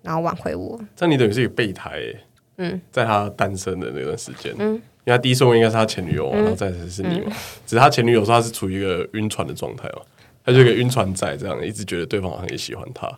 [0.00, 0.80] 然后挽回我。
[0.96, 2.24] 这你等于是一个备胎，欸，
[2.56, 4.80] 嗯，在他单身的那段时间，嗯。
[5.06, 7.32] 因为他第一顺位应该是他前女友，然后再才是你嘛。
[7.64, 10.02] 只是他前女友说他是处于一个晕船的状态嘛，
[10.44, 13.08] 他就一个晕船仔这样，一直觉得对方好像也喜欢他。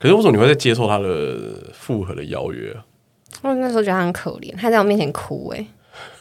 [0.00, 2.84] 可是为什么你会在接受他的复合的邀约啊？
[3.42, 5.64] 我那时候觉得他很可怜，他在我面前哭哎，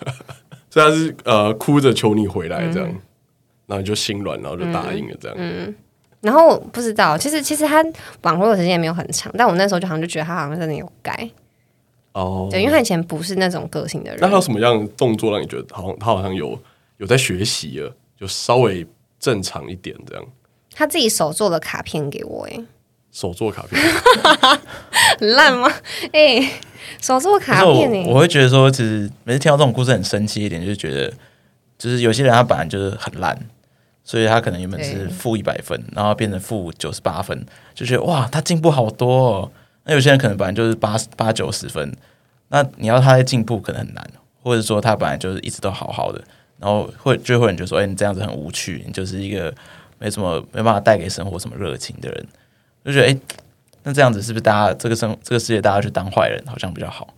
[0.69, 2.87] 所以他是呃哭着求你回来这样，
[3.65, 5.35] 然后你就心软，然后就答应了这样。
[5.39, 5.73] 嗯，
[6.21, 7.83] 然后不知道，其实其实他
[8.21, 11.27] 网络的时间也没有很长，但我那时候就好像就觉得他好像真的有改。
[12.15, 14.19] 哦，oh, 对，因为他以前不是那种个性的人。
[14.21, 16.57] 那他有什么样的动作让你觉得好像他好像有
[16.97, 18.87] 有在学习了，就稍微
[19.19, 20.25] 正常一点这样？
[20.73, 22.63] 他自己手做的卡片给我，哎，
[23.11, 23.81] 手做卡片
[25.19, 25.69] 很 烂吗？
[26.13, 26.49] 哎、欸，
[27.01, 31.13] 手做卡片我，我会觉得说，其实每次听到这种故事很生气一点，就是觉得，
[31.77, 33.37] 就是有些人他本来就是很烂，
[34.05, 39.51] 所以他可能原本是负一百分，然后变成负九十八分，就觉得哇，他进步好多哦。
[39.85, 41.95] 那有些人可能本来就是八八九十分，
[42.49, 44.07] 那你要他在进步可能很难，
[44.41, 46.21] 或者说他本来就是一直都好好的，
[46.59, 49.53] 然后会就会有人就说：“哎、欸，你这样子很无趣，你就是一个
[49.99, 52.27] 没什么没办法带给生活什么热情的人。”
[52.83, 53.19] 就觉得哎、欸，
[53.83, 57.13] 那这样子是不是大家这个生这个世界大家去当坏人好像比较好？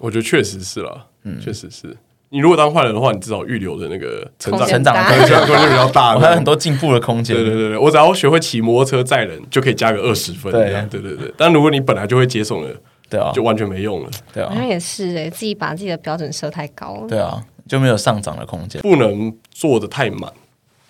[0.00, 1.96] 我觉得确实是啦，嗯，确实是。
[2.34, 7.36] 你如果当坏人的话，你至少预留的那个成长成长空间就比较大，还有很多进步的空间。
[7.36, 10.50] 对对对对，我只要学会骑摩托车载人，就可以加个二十分。
[10.50, 11.32] 对对对对。
[11.36, 12.70] 但如果你本来就会接送了，
[13.08, 14.10] 对啊，就完全没用了。
[14.32, 17.08] 对啊，好像也是哎，自己把自己的标准设太高了。
[17.08, 17.42] 对啊。
[17.66, 20.30] 就没有上涨的空间，不能做的太满。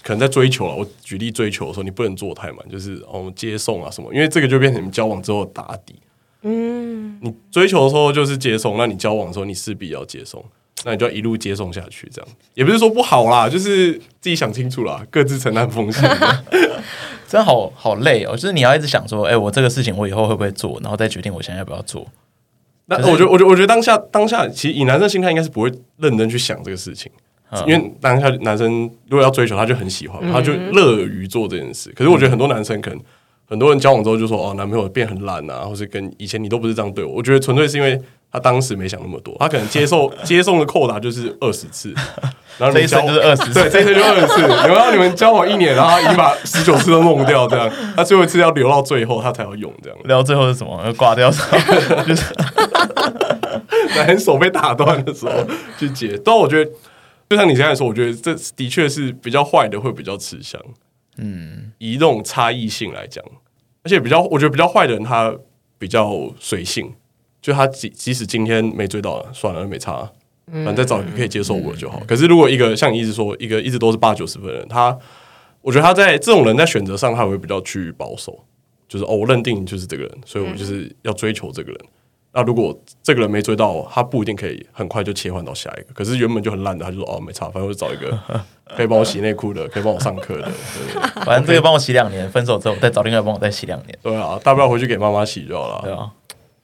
[0.03, 5.95] 可能在追求啊，我举例追求的时候，你不能做太满，就是哦接送啊什么，因为这个就变成你们交往之后打底。
[6.43, 10.45] 嗯，你追求的时候就是接送，那你交往的时候你势必要接送，
[10.85, 16.09] 那你就要一路接送下去，这样也不是说不好啦，就是自己想清楚啦，各自承担风险。
[17.27, 22.07] 真的好好累哦，就是你要一直想说，哎、欸，我这个事情我以后会不会做，然后再决定我现在要不要做。
[22.87, 27.11] 那我觉得，我觉得，我觉得当下当下，其实以男生心态，应该是不会认真去想这个事情，
[27.67, 31.91] 因为当下男生如果要追求，他就很喜欢，他就乐于做这件事。
[31.97, 33.01] 可是我觉得很多男生可能
[33.47, 37.15] 很多人交往之后就说，哦，男朋友变很懒啊，或是跟以前你都不是这样对我。
[37.15, 37.99] 我觉得纯粹是因为
[38.35, 41.95] 他当时没想那么多，他可能接受 接送的扣打就是二十次。
[42.59, 44.41] 然后你交这一生就是二十次，对，这一生就二十次。
[44.69, 49.99] 然后你们交往一年，然后已经把十九次都弄掉，这样，他最后一次要留到最后，他才要用这样。
[50.05, 50.83] 留到最后是什么？
[50.85, 51.31] 要挂掉？
[52.07, 52.35] 就是
[53.95, 55.33] 男手被打断的时候
[55.79, 56.21] 去接。
[56.25, 56.71] 但我觉得，
[57.31, 60.61] 就像你现在说，我觉得这的确是比较坏的，会比较吃香。
[61.19, 63.25] 嗯，以这种差异性来讲，
[63.85, 65.33] 而且比较，我觉得比较坏的人，他
[65.79, 66.93] 比较随性，
[67.45, 70.11] 就他即即使今天没追到，算了，没差。
[70.51, 72.01] 反正再找一个可以接受我的就好。
[72.07, 74.99] 可是如果一个像你一直说，一个一直都是八九十分的人，他，
[75.61, 78.43] 我觉得他在这种人在选择上，他会比较趋于保守，
[78.89, 81.79] 就是哦，我认定就是这个人，所以我就是要追求这个人。
[82.33, 85.93] 那如果这个人没追到，他不一定可以很快就切换到下一个。
[85.93, 88.19] 可是原本就很烂的，他就说哦，没差，反正我就找一个
[88.75, 90.43] 可以帮我洗内裤的，可以帮我上课的。
[90.43, 93.99] 对，反正这个帮我洗两年，分手之后再找另外一个帮我再洗两年。
[94.03, 95.81] 对啊，大不了回去给妈妈洗就好了。
[95.85, 96.11] 对啊。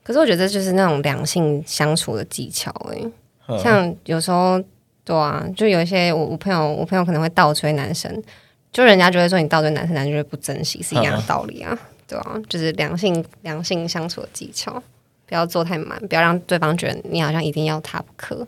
[0.03, 3.11] 可是我觉得这就是那种两性相处的技巧哎、欸。
[3.59, 4.61] 像有时候，
[5.03, 8.23] 对啊，就有一些我我朋友，我朋友可能会倒追男生，
[8.71, 14.81] 就人家觉得说你倒追男生，男生就会不珍惜，是一样的道理啊，对啊，就是两性两性相处的技巧，
[15.25, 18.47] 不要做太满，不要让对方觉得你好像一定要他不可，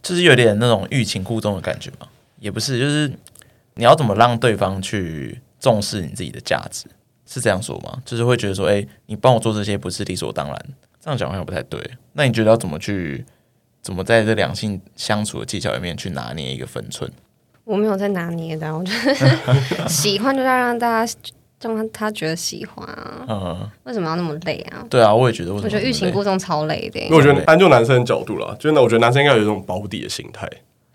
[0.00, 2.06] 就是有点那种欲擒故纵的感觉嘛，
[2.38, 3.12] 也不是，就是
[3.74, 6.86] 你要怎么让对方去重视你自己的价值，
[7.30, 8.02] 是这样说吗？
[8.04, 10.66] 就是会觉得说，哎、欸，你帮我做这些不是理所当然，
[11.00, 11.80] 这样讲好像不太对，
[12.14, 13.24] 那你觉得要怎么去？
[13.82, 17.10] 怎么在这两性相处的技巧里面去拿捏一个分寸？
[17.64, 21.14] 我没有在拿捏的，我觉得 喜欢就要让大家
[21.62, 23.24] 让他他觉得喜欢啊。
[23.26, 24.84] 嗯，为什么要那么累啊？
[24.90, 25.54] 对啊，我也觉得。
[25.54, 27.00] 我觉得欲擒故纵超累的。
[27.00, 30.46] 因为我觉得单就男生的角度啦，就那我觉得男生应该有一种保底的心态。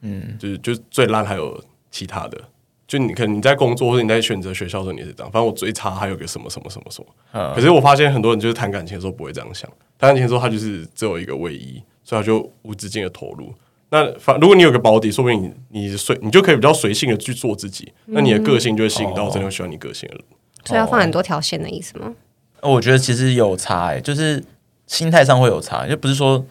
[0.01, 2.39] 嗯，就是就最烂还有其他的，
[2.87, 7.07] 就你可能你在工作或者你在选择学校的时候你是这样，反正我最差还有个什么什么什么什么。
[7.33, 11.81] 嗯，可是我发现很多人就是谈感情的时候不会这样想，谈感情的时候他就是只有一个唯一。
[12.07, 13.51] 所以他就无止境的投入。
[13.89, 17.91] 那反如果你有个保底，说不定你你随你就可以比较随性的去做自己。
[18.05, 20.23] 那你的个性就会吸引到真的喜欢你个性的人。
[20.65, 22.13] 所以要放很多条线的意思吗？
[22.61, 24.43] 我觉得其实有差，欸，就是
[24.85, 26.45] 心态上会有差，就不是说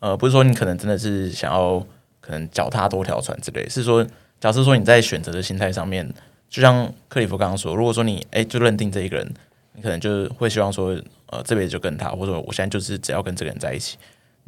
[0.00, 1.78] 呃，不是说你可能真的是想要
[2.20, 4.04] 可能脚踏多条船之类，是说
[4.40, 6.08] 假设说你在选择的心态上面，
[6.48, 9.34] 就像克里夫刚刚说，如果说你哎就认定这一个人，
[9.74, 10.96] 你可能就是会希望说
[11.26, 13.96] 呃这辈子就跟他，或者我现在就是只要跟这个人在一起。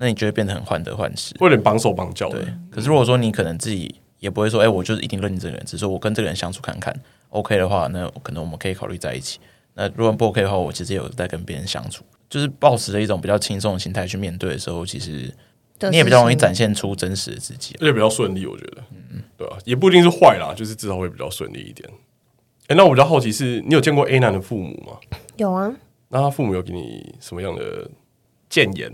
[0.02, 2.40] 那你就会变得很患得患失，会有点绑手绑脚的。
[2.40, 6.94] 对，可是如果说你可能自己也不会说，哎、欸，我就是一定认定这个人，只是说我跟这个人相处看看
[7.28, 9.38] ，OK 的话，那可能我们可以考虑在一起。
[9.74, 15.30] 那如果不 OK 的话，我其实也有在跟别人相处，就是保持着一种比较轻松的心态去面对的时候，其实
[15.88, 18.44] 你也比较容易展现出真实的自己，而且比较顺利。
[18.44, 21.88] 我觉得，嗯，对啊，也不一定是坏啦，就是至少会比较顺利一点。
[22.66, 24.98] 哎、欸，那我比较好奇是，你有见过 A 男的父母吗？
[25.36, 25.72] 有啊。
[26.08, 27.88] 那他父母有给你什么样的
[28.48, 28.92] 建言？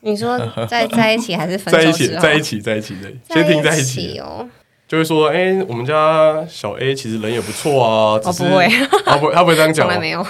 [0.00, 1.78] 你说在 在一起还是分手？
[1.78, 4.48] 在一起，在一起，在一起的，先听在一起哦。
[4.86, 8.14] 就会说，哎、欸，我们家小 A 其实人也不错啊。
[8.24, 8.68] 哦，不会，
[9.04, 10.24] 他不，他不会这样讲，从来没有。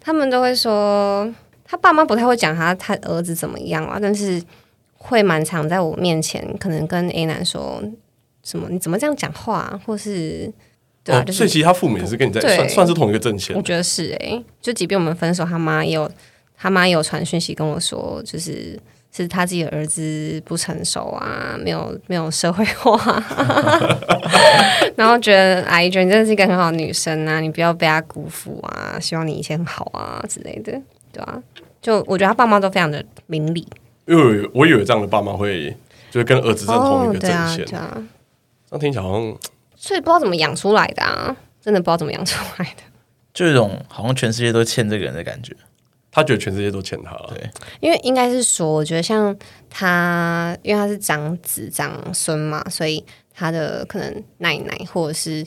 [0.00, 1.30] 他们都会说，
[1.64, 4.42] 他爸妈不太会讲他他儿子怎么样啊，但是
[5.02, 7.82] 会蛮常在我面前，可能跟 A 男说
[8.42, 10.50] 什么，你怎么这样讲话，或是
[11.04, 13.54] 对啊，哦、就是所以其实他父母也是跟你在算算是同一个阵线。
[13.54, 16.10] 我觉得是哎、欸，就即便我们分手，他妈也有。
[16.54, 18.78] 他妈有传讯息跟我说，就是
[19.10, 22.96] 是他自己的儿子不成熟啊，没有没有社会化，
[24.94, 30.80] 然后觉得阿姨觉得你真的是一个很好的女生啊，你不要被他辜负啊，希望你一切很好啊之类的，
[31.12, 31.42] 对啊，
[31.80, 33.66] 就我觉得他爸妈都非常的明理，
[34.06, 35.76] 因为我以为这样的爸妈会
[36.10, 38.08] 就是跟儿子在同一个阵线，哦，对啊，
[38.68, 39.38] 这样听起来好像，
[39.76, 42.82] 所以不知道怎么养出来的啊，真的不知道怎么养出来的。
[43.32, 45.56] 就有一种好像全世界都欠这个人的感觉。
[46.14, 47.32] 他觉得全世界都欠他了。
[47.34, 47.50] 对，
[47.80, 49.34] 因为应该是说，我觉得像
[49.70, 55.42] 他，因为他是长子长孙嘛，所以他的可能奶奶或者是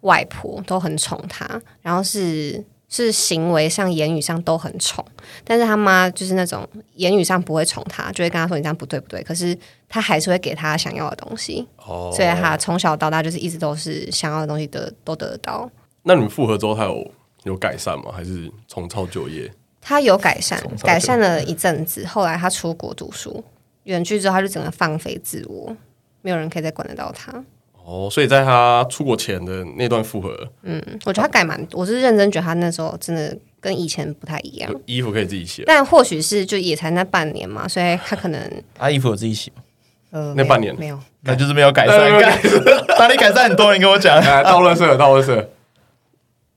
[0.00, 5.04] 外婆都很宠他，然后是是行为上、言语上都很宠。
[5.44, 9.56] 但是他妈就是那种言语上不会宠他，就会跟他说你这样不对不对，可是
[9.88, 11.66] 他还是会给他想要的东西。
[11.76, 15.70] 哦，所以他从小到大就是一直都是想要的东西得都得到。
[16.02, 17.10] 那你们复合之后，他有
[17.44, 18.10] 有改善吗？
[18.10, 19.52] 还是重操旧业？
[19.80, 22.04] 他有改善，改善了一阵子。
[22.06, 23.42] 后来他出国读书，
[23.84, 25.74] 远去之后他就整个放飞自我，
[26.20, 27.44] 没有人可以再管得到他。
[27.88, 34.70] 哦，所以在他出国前的那段复合，嗯，我觉得他改蛮，我是认真觉得他那时候真的跟以前不太一样。
[34.84, 38.38] 衣服可以自己洗，但或许是就也才那半年嘛，所以他可能
[38.74, 39.62] 他 衣服有自己洗吗？
[40.10, 41.96] 呃，那半年没有，那就是没有改善。
[42.98, 43.72] 哪里改善很多？
[43.74, 45.48] 你跟我讲， 倒垃圾，倒乐色。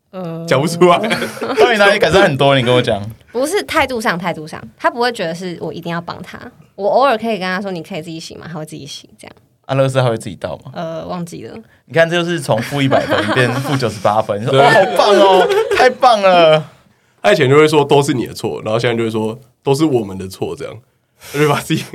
[0.10, 0.98] 呃，讲不出来。
[0.98, 2.58] 到底哪里改善很多？
[2.58, 3.02] 你跟我讲。
[3.32, 6.38] 不是态度上，态度上，他不会觉得是我一定要帮他。
[6.76, 9.34] 我偶尔可以跟他说：“你可以自己洗嘛？”他会自己洗，这样。
[9.66, 10.72] 安乐斯还会自己倒吗？
[10.74, 11.56] 呃，忘记了。
[11.86, 14.40] 你看，这就是从负一百分 变负九十八分。
[14.42, 15.48] 你说对哦，好棒哦，
[15.78, 16.64] 太棒了。
[17.22, 20.76] 他以前就会说都是你的错，然后现在就会说都是我们的错，这样。
[21.32, 21.86] 他就把自己，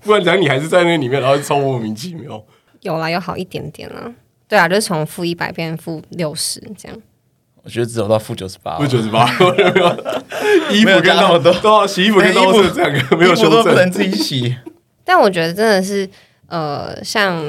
[0.00, 2.42] 不然讲你还是在那里面，然后超莫名其妙。
[2.80, 4.12] 有啦，有好一点点啦。
[4.48, 6.98] 对啊，就是从负一百变负六十这样。
[7.62, 9.24] 我觉得只有到负九十八，负九十八，
[10.72, 14.56] 衣服跟那么多，都要洗衣服跟都是这两个，没有修正，不能自己洗。
[15.04, 16.08] 但我觉得真的是，
[16.52, 17.42] 呃，像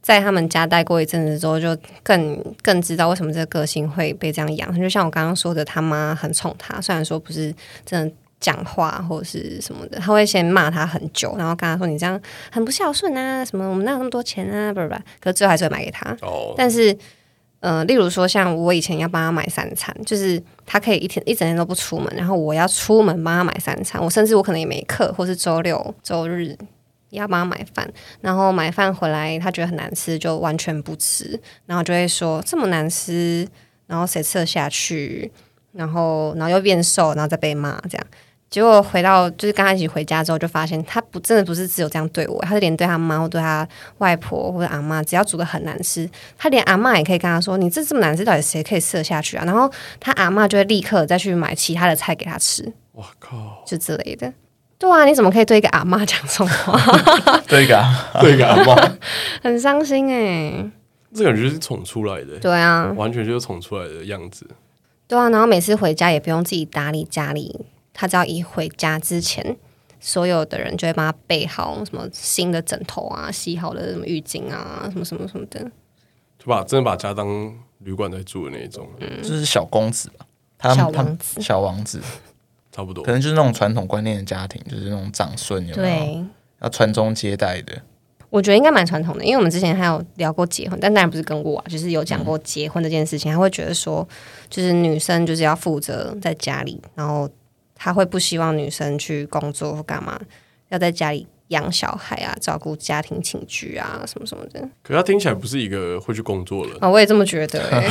[0.00, 4.74] 在他们家待过一阵子之后，就更更知道为什么这个个性会被这样养。
[4.74, 7.54] 就像我刚刚说的，他妈很宠他，虽然说不是
[7.84, 12.18] 真的讲话或者是什么的，他会先骂他很久，然后跟他说你这样
[12.50, 14.98] 很不孝顺啊，什么我们哪有那么多钱啊，不是吧？
[15.20, 16.16] 可是最后还是会买给他。
[16.22, 16.96] 哦，但是。
[17.60, 24.00] 呃，例如说，像我以前要帮他买三餐，就是他可以一天一整天都不出门，然后我要出门帮他买三餐。
[24.00, 26.56] 我甚至我可能也没课，或是周六周日也
[27.10, 27.90] 要帮他买饭，
[28.20, 33.48] 然后买饭回来他觉得很难吃，就完全不吃，然后就会说这么难吃，
[33.86, 35.30] 然后谁吃得下去？
[35.72, 38.06] 然后然后又变瘦，然后再被骂这样。
[38.50, 52.72] 结果回到就是跟他一起回家之后，就发现他不真的不是只有这样对我，他是连对他妈或对他外婆或者阿妈，只要煮的很难吃，他连阿妈也可以跟他说：“你这这么难吃，到底谁可以吃得下去啊？”然后他阿妈就会立刻再去买其他的菜给他吃。
[52.92, 54.32] 我靠，就之类的。
[54.78, 56.78] 对啊，你怎么可以对一个阿妈讲这种话？
[57.48, 57.84] 对一个
[58.20, 58.76] 对一个阿 妈，
[59.42, 60.70] 很伤心哎、欸。
[61.14, 62.38] 这感觉是宠出来的。
[62.38, 64.46] 对啊，完全就是宠出来的样子。
[65.06, 67.66] 对啊，然后每次回家也不用自己打理家里。
[67.94, 69.56] 他只要一回家之前，
[69.98, 75.60] 所有的人就会帮他备好什么新的枕头啊、洗好的什么浴巾啊、什么什么什么的，
[76.38, 80.24] 就把真的把家当旅馆在住的那种，嗯，就是小公子吧，
[80.56, 82.00] 他小王子，小王子，
[82.78, 86.24] 差不多，可能就是那种传统观念的家庭，就是那种长孙有没有对，
[86.62, 87.72] 要传宗接代的。
[88.30, 94.06] 我觉得应该蛮传统的，因为我们之前还有聊过结婚，但当然不是跟我啊，就是有讲过结婚这件事情，他会觉得说，
[94.48, 97.28] 就是女生就是要负责在家里，然后。
[97.80, 100.20] 他会不希望女生去工作或干嘛，
[100.70, 104.60] 要在家里养小孩啊，照顾家庭情居啊，什么什么的。
[104.82, 107.88] 可是他听起来不是一个会去工作的啊、哦，我也这么觉得、 欸。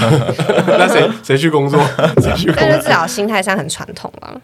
[0.78, 1.80] 那谁谁去工作？
[2.22, 2.56] 谁去工作？
[2.58, 4.42] 但是至少心态上很传统了。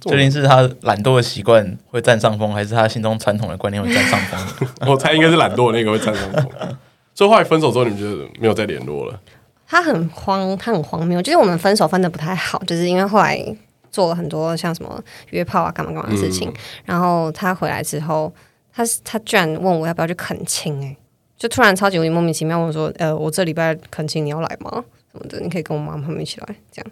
[0.00, 4.68] 究竟是他懒惰的习惯会占上风，还是他心中传统的观念会占上风？
[4.90, 6.46] 我猜应该是懒惰的那个会占上风。
[7.14, 8.06] 所以后来分手之后，你们就
[8.40, 9.20] 没有再联络了？
[9.66, 11.20] 他很慌，他很荒谬。
[11.22, 13.56] 就是我们分手分的不太好，就是因为后来。
[13.88, 16.54] 做了很多像什么约炮啊、干嘛干嘛的事情，嗯、
[16.84, 18.30] 然后他回来之后，
[18.70, 20.94] 他他居然问我要不要去恳亲，哎，
[21.38, 24.84] 就突然超级无敌莫名其妙问我说：“呃，我这礼拜恳亲你要来吗？
[25.10, 25.40] 什么的？
[25.40, 26.90] 你可以跟我妈妈他们一起来，这样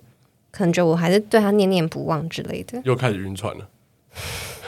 [0.54, 3.66] 可能觉得我还是对他念念不忘之类的。”又开始晕船了，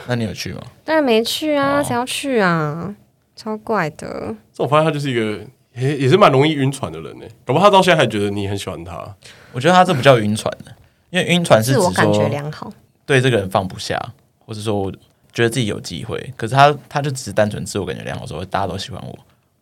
[0.07, 0.61] 那你有去吗？
[0.83, 2.93] 当然没去啊，谁、哦、要去啊？
[3.35, 4.35] 超怪的。
[4.51, 5.39] 这我发现他就是一个
[5.75, 7.25] 也也是蛮容易晕船的人呢。
[7.45, 9.15] 搞不好他到现在还觉得你很喜欢他。
[9.53, 10.75] 我觉得他这不叫晕船的。
[11.09, 11.89] 因为晕船是指说
[13.05, 13.97] 对这个人放不下，
[14.45, 14.91] 或者说我
[15.31, 19.17] 觉得自己有机会，可是他他就只是单纯自我感觉良好，说大家都喜欢我，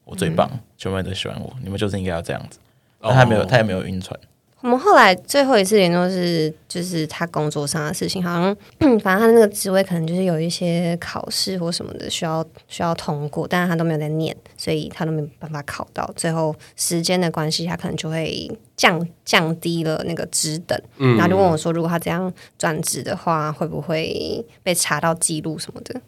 [0.06, 2.58] 我最棒，全部人都喜欢我，你们就是应该要这样子。
[3.00, 4.20] 但他没有，他也没有晕船。
[4.66, 8.57] 我们后来最后一次联络是，就是他工作上的事情，好像
[8.99, 16.11] 反正他那个职位可能就是有一些考试或什么的需要需要通过，但是他都没有在念，所以他都没办法考到。
[16.16, 26.01] 最后时间的关系，他可能就会降降低了那个职等，然后就问我说，如果他这样转职的话，会不会被查到记录什么的？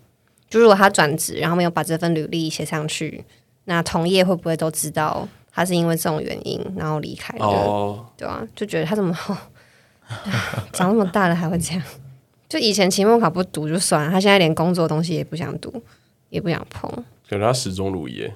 [0.49, 3.23] 就如果他转职，然后没有把这份履历写上去，
[3.65, 5.29] 那同业会不会都知道？
[5.57, 7.97] 他是因为这种原因，然后离开的，oh.
[8.15, 9.11] 对啊，就觉得他怎么
[10.71, 11.81] 长那么大了还会这样？
[12.47, 15.81] 就以前期末考不读就算了，他现在连工作的东西也不想读，
[16.29, 16.87] 也不想碰。
[17.27, 18.31] 感觉他始终如一，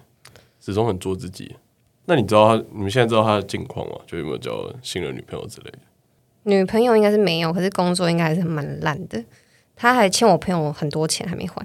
[0.60, 1.56] 始终很做自己。
[2.06, 2.66] 那你知道他？
[2.74, 3.98] 你们现在知道他的近况吗？
[4.08, 4.52] 就有没有交
[4.82, 5.78] 新的女朋友之类的？
[6.46, 9.24] 女朋友应该是没有，可是工作应该还是蛮烂的。
[9.76, 11.64] 他还欠我朋友很多钱还没还，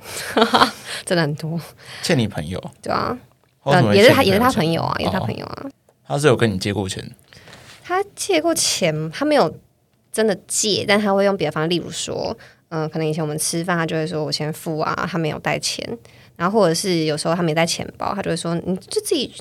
[1.06, 1.58] 真的很多。
[2.02, 2.62] 欠你朋友？
[2.82, 3.18] 对啊，
[3.66, 5.66] 呃，也是他，也是他朋友啊，也是他朋友啊。
[6.06, 7.04] 他是有跟你借过钱？
[7.84, 9.52] 他借过钱，他没有
[10.12, 12.36] 真的借，但他会用别的方式，例如说，
[12.68, 15.86] 嗯、呃，可能以前我们吃饭，他就会说我先付啊，他没有带钱。
[16.36, 19.32] 然后或者是有时候他没带钱包，他就会说你就自己。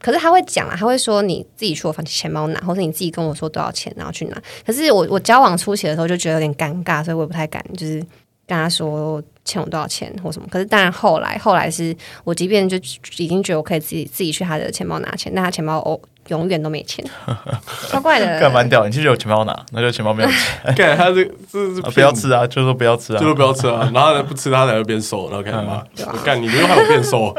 [0.00, 4.42] 可是他会讲啊，他会说你自己去我房钱包拿，或者你自己跟我说多少钱，然后去拿。
[4.66, 8.04] 可是我我交往初期的时候就觉得有点尴尬，所以我也不太敢，就是
[8.52, 10.46] 跟他说欠我多少钱或什么。
[10.50, 12.76] 可是当然后来后来是我即便就
[13.16, 15.98] 已经觉得我可以自己自己去他的钱包拿钱，但他钱包哦。
[16.28, 17.04] 永远都没钱，
[17.90, 18.38] 超怪的。
[18.38, 20.38] 干蛮屌，你其实有钱包拿，那就钱包没有钱。
[20.76, 23.90] 干他这这是不要吃啊，就说不要吃啊，就说不要吃啊。
[23.92, 25.28] 然后他不吃，他才会变瘦。
[25.30, 25.82] 然后开始骂，
[26.22, 27.34] 干你，又还有变瘦，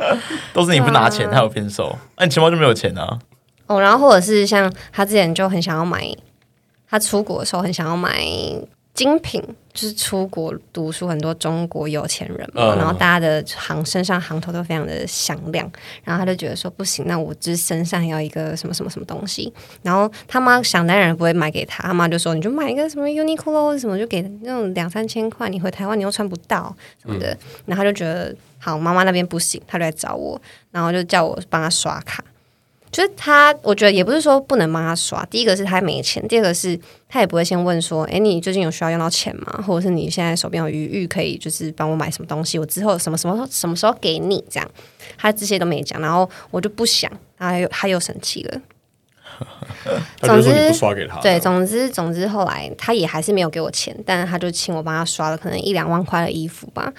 [0.52, 1.96] 都是你不拿钱，他有变瘦。
[2.18, 3.18] 那你钱包就没有钱啊？
[3.68, 6.06] 哦，然后或者是像他之前就很想要买，
[6.90, 8.20] 他出国的时候很想要买。
[8.96, 9.40] 精品
[9.74, 15.70] 就是出国读书，很多中国有钱人嘛，嗯、然后大家的行身上行头都非常的响亮，
[16.02, 30.40] 然后他就觉得说不行，那我这身上要一个什么什么什么东西，然后他妈想当然不会买给他，他妈就说你就买一个什么 Uniqlo 什么，就给那种两三千块，你回台湾你又穿不到什么的，嗯、然后他就觉得好，妈妈那边不行，他就来找我，
[30.70, 32.24] 然后就叫我帮他刷卡。
[32.92, 35.22] 就是他，我觉得也不是说不能帮他刷。
[35.26, 36.78] 第一个是他没钱，第二个是
[37.08, 39.62] 他也不会先问说：“哎，你最近有需要用到钱吗？
[39.66, 42.58] 或者是你现在手边有余裕，可以就是帮我买什么东西？
[42.58, 44.70] 我之后什么什么什么时候给你？”这样，
[45.18, 48.60] 他这些都没讲，然后我就不想，他又他又生气了。
[50.22, 50.72] 总之，
[51.20, 56.90] 对，总之总之后来他也还是没有给我钱，但是他就请我帮他刷了可能一两万块的衣服吧，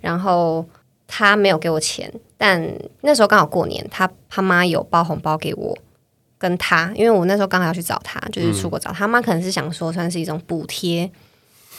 [0.00, 0.66] 然后。
[1.06, 2.62] 他没有给我钱，但
[3.02, 5.76] 那时候刚好过年，他他妈有包红包给我
[6.38, 9.06] 跟他，因为我那时候刚好要去找他，就是出国找他。
[9.06, 11.10] 妈，可能是想说算是一种补贴，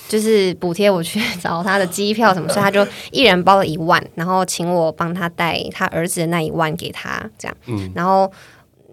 [0.08, 7.58] 就是补贴我去找他的机票什么，所以他就一人包了一万，然后请我帮他带他儿子的那一万给他，这样，
[7.94, 8.32] 然后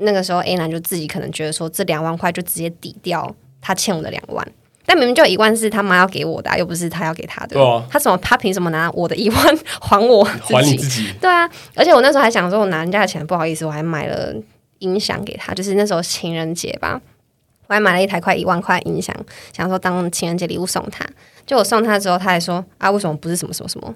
[0.01, 4.47] 那个时候 A 男就自己可能觉得说这两万块就直接抵掉他欠我的两万。
[4.87, 7.57] 但明明就有一万是他妈要给我的，啊，又不是他要给他的。
[7.57, 10.22] 对啊，他怎么他凭什么拿我的一万 还我？
[10.24, 11.12] 还你自己？
[11.20, 14.35] 对啊，而且我那时候还想说，我拿人家的钱不好意思，我还买了
[14.78, 17.01] 音响给他，就是那时候情人节吧，
[17.66, 19.14] 我还买了一台快一万块音响，
[19.53, 21.05] 想说当情人节礼物送他。
[21.47, 23.95] 就我送他之后，他还说啊，为什么不是什么什么什么？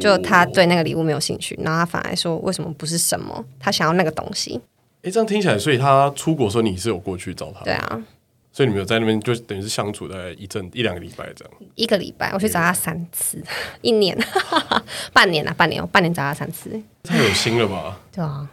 [0.00, 3.44] 就他对那个礼物没有兴趣，然后他反而说为什么不是什么？
[3.60, 4.60] 他想要那个东西。
[5.02, 7.62] 哎，这样听起来，所以他出国的时候你是有过去找他？
[7.64, 8.02] 对啊。
[8.56, 13.38] 所以你们有在那边就等于是相处大概一阵一两个礼拜这样，一个礼拜我去找他三次，
[13.82, 14.16] 一年
[15.12, 16.70] 半年啊，半年，我半年找他三次，
[17.02, 18.00] 太有心了吧？
[18.10, 18.48] 对啊，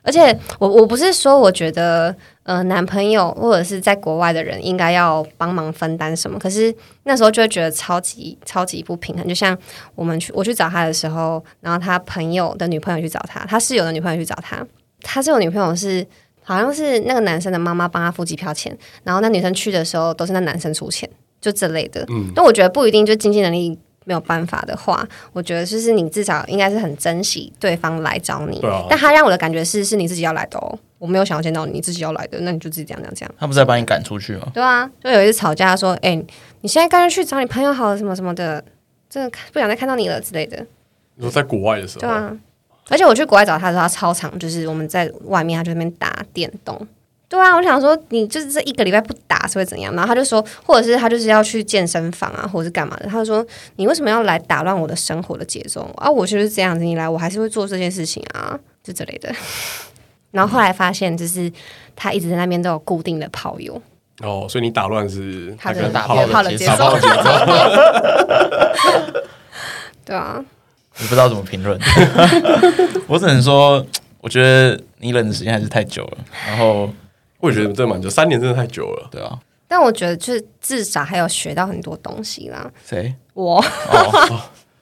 [0.00, 9.28] 而且我我不是说我觉得呃男朋友或者是在国外的人应该要帮忙分担什么，可是那时候就会觉得超级超级不平衡。
[9.28, 9.54] 就像
[9.94, 14.66] 我们去我去找他的时候，然后他朋友的女朋友去找他，他室友的女朋友去找他，
[15.02, 16.06] 他室友女朋友是。
[16.48, 22.04] 好像是那个男生的妈妈帮他付机票钱，然后那女生去的时候都是那男生出钱，就这类的。
[22.08, 28.60] 嗯，但我觉得不一定，就经济能力没有办法的话，我觉得就是你至少应该是很珍惜对方来找你。
[28.60, 33.34] 啊、但他让我的感觉是，是你自己要来的哦，我没有想要见到你，你自己要来的，那你就自己这样这样这样。
[33.36, 34.46] 他不是在把你赶出去吗？
[34.54, 36.26] 对啊，就有一次吵架说，哎、欸，
[36.60, 38.64] 你现在干脆去找你朋友好了，什么什么的，
[39.10, 40.64] 真的不想再看到你了之类的。
[41.16, 42.36] 你说在国外的时候，对啊。
[42.88, 46.86] 而且我去国外找他的时候，他超常，就是我们在外面，他就在那边打电动。
[47.28, 49.92] 对啊，我想说，你就是这一个礼拜不打是会怎样？
[49.94, 53.06] 然后他就说，或者是他就是要去健身房啊，或者是干嘛的？
[53.06, 56.08] 他就说，你为什么要来打乱我的生活的节奏啊？
[56.08, 59.34] 我就是这样子，你来，我还是会做这件事情啊， 就这类的。
[60.30, 61.50] 然后后来发现，就是
[61.96, 63.82] 他一直在那边都有固定的炮友。
[64.22, 66.96] 哦，所以你打乱是他的打炮的节奏。
[70.04, 70.44] 对啊，
[70.98, 71.78] 你不知道怎么评论，
[73.06, 73.84] 我只能说，
[74.20, 76.18] 我觉得你忍的时间还是太久了，
[76.48, 76.90] 然后。
[77.38, 79.38] 我也觉得真的蛮久，三年真的太久了，对啊。
[79.68, 82.68] 但我觉得就是至少还有学到很多东西啦。
[82.82, 83.14] 谁？
[83.34, 83.58] 我。
[83.60, 84.40] 哦，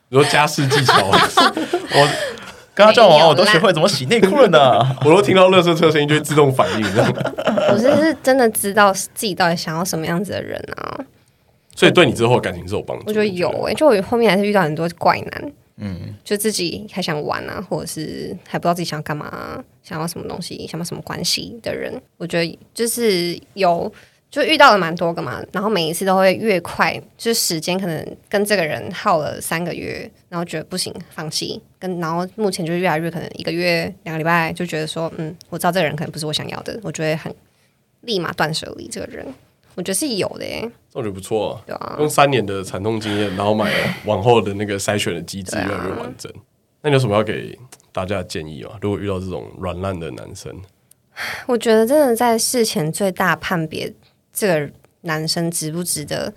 [0.09, 2.09] 你说家事技巧， 我
[2.75, 4.79] 刚刚叫完我都学会怎么洗内裤了呢。
[5.05, 7.13] 我都听到垃圾车声音就会自动反应，这样。
[7.71, 10.97] 我是是真的知道自己到底想要什么样子的人啊。
[11.75, 13.05] 所以对你之后的感情是有帮助。
[13.09, 15.53] 我觉得有诶、欸，就我后面还是遇到很多怪男。
[15.77, 23.93] 嗯，就自己还想玩啊，或者是还不知道自己想要干嘛，想要什么东西，想要什么关系的人，我觉得就是有
[24.31, 37.35] 就遇到了蛮多个嘛，然后每一次都会越快，就是时间可能跟这个人耗了三个月，然后觉得不行，放弃，跟然后目前就越来越可能一个月两个礼拜就觉得说，嗯，我知道这个人可能不是我想要的，我觉得很
[38.01, 39.27] 立马断舍离这个人，
[39.75, 46.31] 我觉得是有的耶，我觉得不错啊，对啊，用三年的惨痛经验，然后买了往后的那个筛选的机制越来越完整。
[46.33, 46.39] 啊、
[46.83, 47.59] 那你有什么要给
[47.93, 48.79] 大家的建议啊？
[48.81, 50.55] 如果遇到这种软烂的男生，
[51.47, 53.93] 我觉得真的在事前最大判别。
[54.33, 54.71] 这个
[55.03, 56.35] 男生值不值得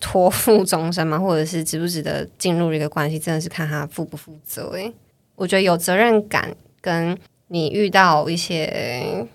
[0.00, 1.18] 托付终身嘛？
[1.18, 3.18] 或者是值不值得进入一个关系？
[3.18, 4.70] 真的是看他负不负责。
[4.70, 4.90] 诶，
[5.34, 7.14] 我觉得有责任感，跟
[7.48, 9.26] 你遇到一些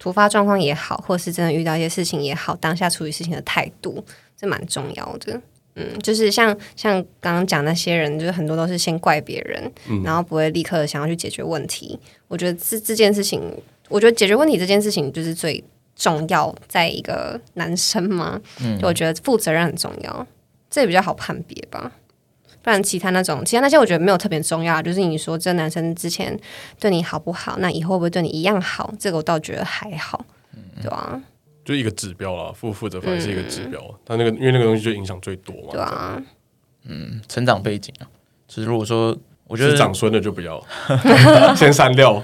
[0.00, 4.04] 突发状况也好，或是真的遇到一些事情也好，当下处理事情的态度，
[4.36, 5.40] 这蛮重要的。
[5.76, 11.96] 嗯，就是像像刚刚讲那些人，就是很多都是先怪别人，嗯、然后不会立刻想要去解决问题。
[12.26, 13.40] 我觉得这这件事情，
[13.88, 15.62] 我觉得解决问题这件事情就是最。
[15.96, 18.40] 重要在一个男生嘛？
[18.62, 20.26] 嗯，我觉得负责任很重要，
[20.70, 21.92] 这也比较好判别吧。
[22.62, 24.80] 不然其他那种，其他那些我觉得没有特别重要。
[24.82, 26.38] 就是你说这男生之前
[26.78, 28.92] 对你好不好，那以后会不会对你一样好？
[28.98, 31.20] 这个我倒觉得还好，嗯、对啊，
[31.64, 33.80] 就一个指标啦，负负责反正是一个指标。
[33.80, 36.22] 嗯、但那个因为那个东西就影响最多嘛，对啊。
[36.84, 38.04] 嗯，成长背景啊，
[38.46, 40.62] 就是如果说我觉得长孙的就不要
[41.56, 42.14] 先删掉，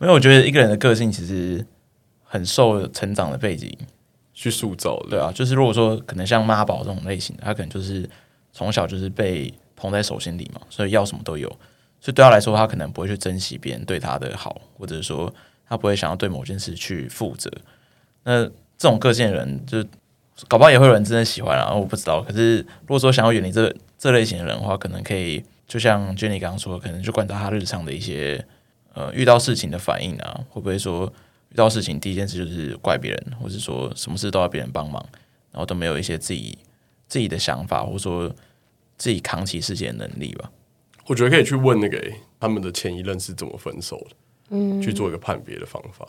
[0.00, 1.64] 因为我觉得一个人的个性其实。
[2.34, 3.70] 很受成长的背景
[4.32, 8.08] 去塑造的，对啊，就是如果说可能像妈宝这种类型的，他可能就是
[8.54, 9.52] 从小就是被
[9.82, 11.48] 捧在手心里嘛，所以要什么都有，
[12.00, 15.34] 所以对他来说，他可能不会去珍惜别人对他的好，或者说
[15.68, 17.50] 他不会想要对某件事去负责。
[18.22, 18.52] 那这
[18.88, 19.84] 种个性的人，就
[20.46, 22.22] 搞不好也会有人真的喜欢啊，我不知道。
[22.22, 28.46] 可是如果说想要远离这这类型的人的话，可能可以就像 Jenny 刚刚说，可能就观察他日常的一些
[28.94, 31.12] 呃遇到事情的反应啊，会不会说。
[31.50, 35.04] 遇到事情，第一件事就是怪别人，或者说什么事都要别人帮忙，
[35.50, 36.56] 然后都没有一些自己
[37.06, 38.34] 自己的想法，或者说
[39.02, 40.48] 自己扛起事情的能力吧。
[41.08, 42.00] 我觉得可以去问那个
[42.38, 44.16] 他们的前一任是怎么分手的，
[44.50, 46.06] 嗯，去做一个判别的方法。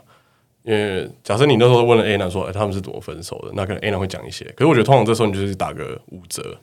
[0.62, 3.52] 因为假设你那时候问了 A 男说，哎，他们是怎么分手的？
[3.56, 4.46] 那可能 A 男会讲一些。
[4.56, 6.56] 可是我觉得通常这时候你就是打个五折，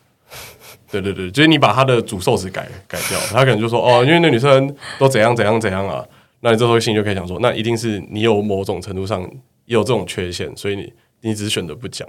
[0.88, 6.06] 对对对，就是你把他的主受词改改掉，他可能就说，哦，因为那女生都怎样怎样怎样啊。
[6.42, 9.28] 那你这时候心里就可以想说，那一定是你有某种程度上
[9.64, 12.08] 有这种缺陷，所以你你只是选择不讲。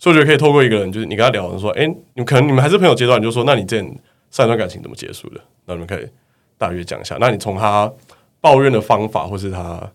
[0.00, 3.76] 所以我觉得可以透过一个人，就是你跟他聊，说，哎、你们可能你们还是朋友阶段，你就说，那你这
[4.30, 5.40] 上一段感情怎么结束的？
[5.66, 6.08] 那你们可以
[6.56, 7.18] 大约讲一下。
[7.20, 7.92] 那你从他
[8.40, 9.92] 抱怨的方法，或是他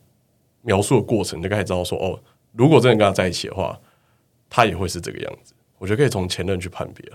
[0.62, 2.20] 描述的过程，就可以知道说，哦，
[2.54, 3.80] 如果真的跟他在一起的话，
[4.48, 5.56] 他也会是这个样子。
[5.80, 7.12] 我觉得可以从前任去判别。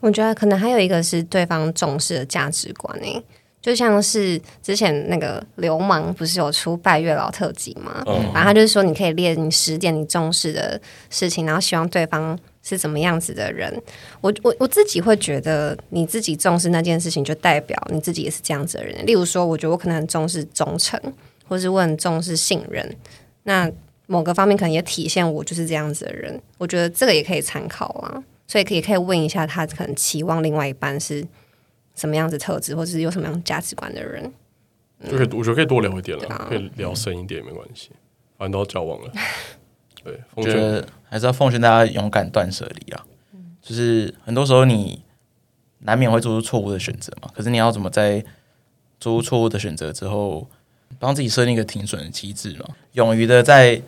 [0.00, 3.22] 我觉得可能还有一个是对方重视的价值观诶、
[3.62, 8.02] 就像是之前那个流氓不是有出拜月老特辑嘛？
[8.06, 10.80] 嗯，反正他就是说，你可以列你十点你重视的
[11.10, 13.70] 事情，然后希望对方是怎么样子的人。
[14.22, 19.04] 我我我自己会觉得，你自己重视那件事情，就代表你自己也是这样子的人。
[19.04, 20.98] 例如说，我觉得我可能很重视忠诚，
[21.46, 22.96] 或是我很重视信任。
[23.42, 23.70] 那
[24.06, 26.40] 某个方面可能也体现我就是这样子的人。
[26.56, 31.22] 我觉得这个也可以参考啊，所以可以可以问一下他，可能期望另外一半是。
[32.00, 34.32] 什么样子特质，或者是有什么样价值观的人，
[35.04, 37.90] 就可以，我觉得可以多聊一点了，啊、可以聊深一点也没关系，
[38.38, 39.12] 反正都要交往了。
[40.02, 43.04] 对，我觉得还是要奉劝大家勇敢断舍离啊！
[43.34, 45.02] 嗯、就是很多时候你
[45.80, 48.24] 难免会做出错误的选择嘛，可是你要怎么在
[48.98, 50.48] 做出错误的选择之后，
[50.98, 52.66] 帮自己设定一个停损的机制嘛？
[52.92, 53.82] 勇于的在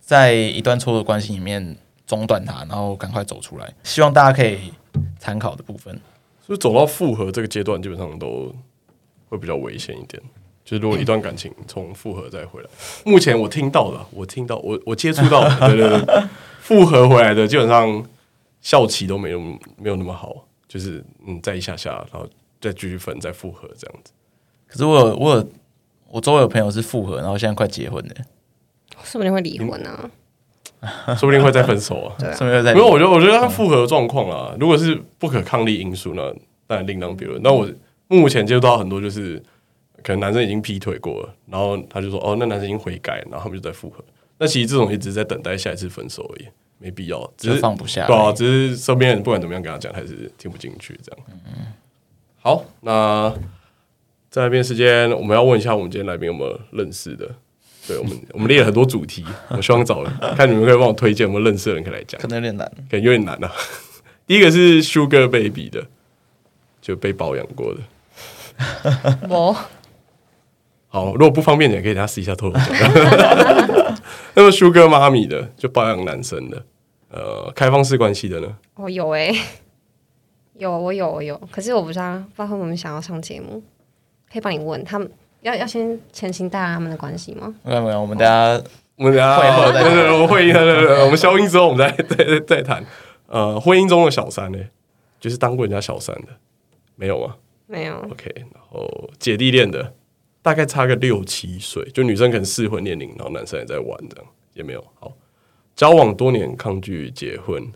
[0.00, 3.72] 在一段错误的关系里面中断它，然后赶快走出来。
[3.84, 4.72] 希望大家可以
[5.20, 6.00] 参考的部分。
[6.48, 8.52] 就走到复合这个阶段，基本上都
[9.28, 10.22] 会比较危险一点。
[10.64, 12.68] 就是如果一段感情从复合再回来，
[13.04, 16.24] 目前我听到的，我听到我我接触到的， 对对对，
[16.60, 18.06] 复合回来的基本上
[18.60, 19.40] 效期都没有
[19.76, 22.28] 没有那么好，就是嗯，再一下下，然后
[22.60, 24.12] 再继续分，再复合这样子。
[24.66, 25.48] 可是我有我有
[26.10, 28.14] 我周围有朋友是复合，然后现在快结婚的，
[29.02, 30.10] 说不定会离婚呢、啊。
[31.18, 32.14] 说不定会再分手啊！
[32.18, 36.32] 对啊，因为我觉得，我觉得他复合的状况啊，如果是不可抗力因素呢，
[36.66, 37.40] 当然另当别论。
[37.42, 37.68] 那我
[38.06, 39.42] 目前接触到很多，就是
[40.02, 44.04] 可能男生已经劈腿过了，然后他就说：“哦，那男生已经悔改，然后他们就在复合。”
[44.38, 46.46] 那其实这种一直在等待下一次分手而已，
[46.78, 48.06] 没必要，只是放不下。
[48.06, 51.26] 对啊，只是身边人不管怎么样跟他讲，还是听不进去这样。
[51.28, 51.66] 嗯
[52.40, 53.34] 好，那
[54.30, 57.28] 在那边时间，我们要问一下，我们今天来宾有没有认识的？
[57.88, 63.50] 对我们，我们列了很多主题，我希望找人看你们可以帮我推荐我们认识的人可以来讲，可能有点难，可能有点难啊。
[64.28, 65.86] 第一个是 Sugar Baby 的，
[66.82, 67.80] 就被包养过的。
[69.30, 69.56] 我
[70.88, 72.54] 好，如果不方便，也可以给他试一下透露。
[74.34, 76.62] 那么 Sugar 妈咪的，就包养男生的，
[77.10, 78.56] 呃，开放式关系的呢？
[78.74, 79.40] 哦，有哎、欸，
[80.58, 83.62] 有我有我有，可是我不知道，不知道他们想要上节目，
[84.30, 85.10] 可以帮你问他们，
[85.42, 87.54] 要要先前行大他们的关系吗？
[87.64, 88.62] 没有没有，我们大家
[88.96, 92.84] 我们等下会后再对对对，我们会议，对对对，我们消音之后，我们再再再再谈。
[93.26, 94.58] 呃，婚姻中的小三呢，
[95.20, 96.28] 就是当过人家小三的，
[96.96, 97.36] 没有吗？
[97.66, 97.96] 没有。
[98.10, 99.92] OK，然后姐弟恋的，
[100.40, 104.82] 大概差个六七岁，就女生可能适婚年龄，然后男生也在玩，这样也没有。
[104.98, 105.12] 好，
[105.76, 107.70] 交往多年抗拒结婚，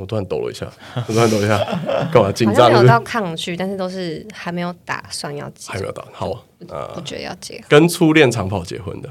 [0.00, 0.70] 我突然抖了一下，
[1.08, 1.58] 我突然抖一下，
[2.12, 2.66] 干嘛紧张？
[2.66, 6.30] 好像没有到抗拒，但是都是还没有打算要结，还没有打好
[6.68, 9.08] 啊，不觉得要结婚，跟初恋长跑结婚的，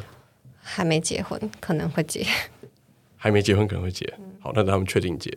[0.61, 2.23] 还没结婚，可能会结，
[3.17, 4.13] 还没结婚可能会结。
[4.39, 5.36] 好，那等他们确定结，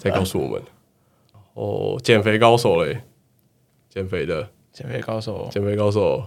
[0.00, 0.60] 再告诉我们。
[1.54, 3.02] 哦，减肥高手嘞，
[3.88, 6.20] 减肥的减肥高手，减肥高手。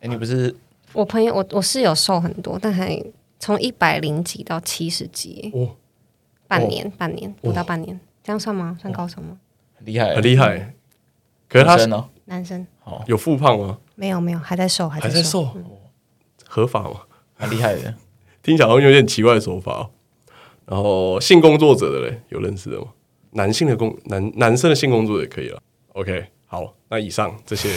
[0.00, 0.52] 哎、欸，你不是
[0.92, 3.00] 我朋友，我我室友瘦很多，但还
[3.38, 5.76] 从一百零几到七十几，哦，
[6.48, 8.76] 半年，半年不到半年，这样算吗？
[8.80, 9.38] 算高手吗？
[9.76, 10.74] 很厉害，很厉害。
[11.48, 13.78] 可是他生哦，男生好有复胖吗？
[13.94, 15.64] 没有没有，还在瘦，还在瘦，嗯、
[16.46, 17.02] 合法吗？
[17.36, 17.94] 很厉害的，
[18.42, 19.90] 听起来好像有点奇怪的手法哦。
[20.66, 22.88] 然后性工作者的嘞，有认识的吗？
[23.32, 25.62] 男性的工男男生的性工作者也可以了。
[25.92, 27.70] OK，好，那以上这些，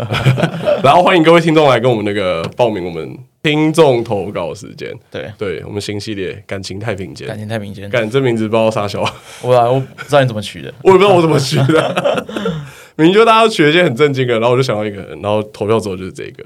[0.82, 4.92] 然后欢迎各位听众来跟我们那个报名我们听众投稿时间。
[5.10, 9.00] 对，对我们新系列感情太平间，感情太平间，感这名字不知道啥小，
[9.42, 12.26] 我我不知道你怎么取的， 我也不知道我怎么取的，
[12.96, 16.44] 明明就大家都取了一些很震惊的，然后我就想到一个人，然后投票之后就是这个，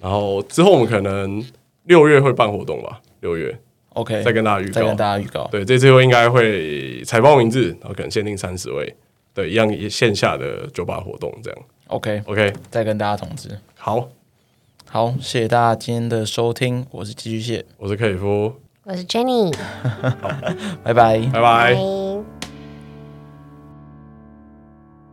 [0.00, 1.44] 然后之后我们可能
[1.84, 3.56] 六月会办活动吧，六月。
[3.90, 5.48] OK，再跟大家预告，再跟大家预告。
[5.50, 8.94] 对，这次会应该会采报名字，然后可能限定三十位，
[9.32, 11.58] 对，一样线下的酒吧活动这样。
[11.86, 13.48] OK，OK，Okay, Okay 再跟大家通知。
[13.74, 14.06] 好，
[14.96, 18.50] 好，谢谢大家今天的收听，我是寄居蟹，我是克里夫，
[18.84, 19.54] 我是 Jenny，
[20.22, 20.30] 好，
[20.82, 21.76] 拜拜，拜拜。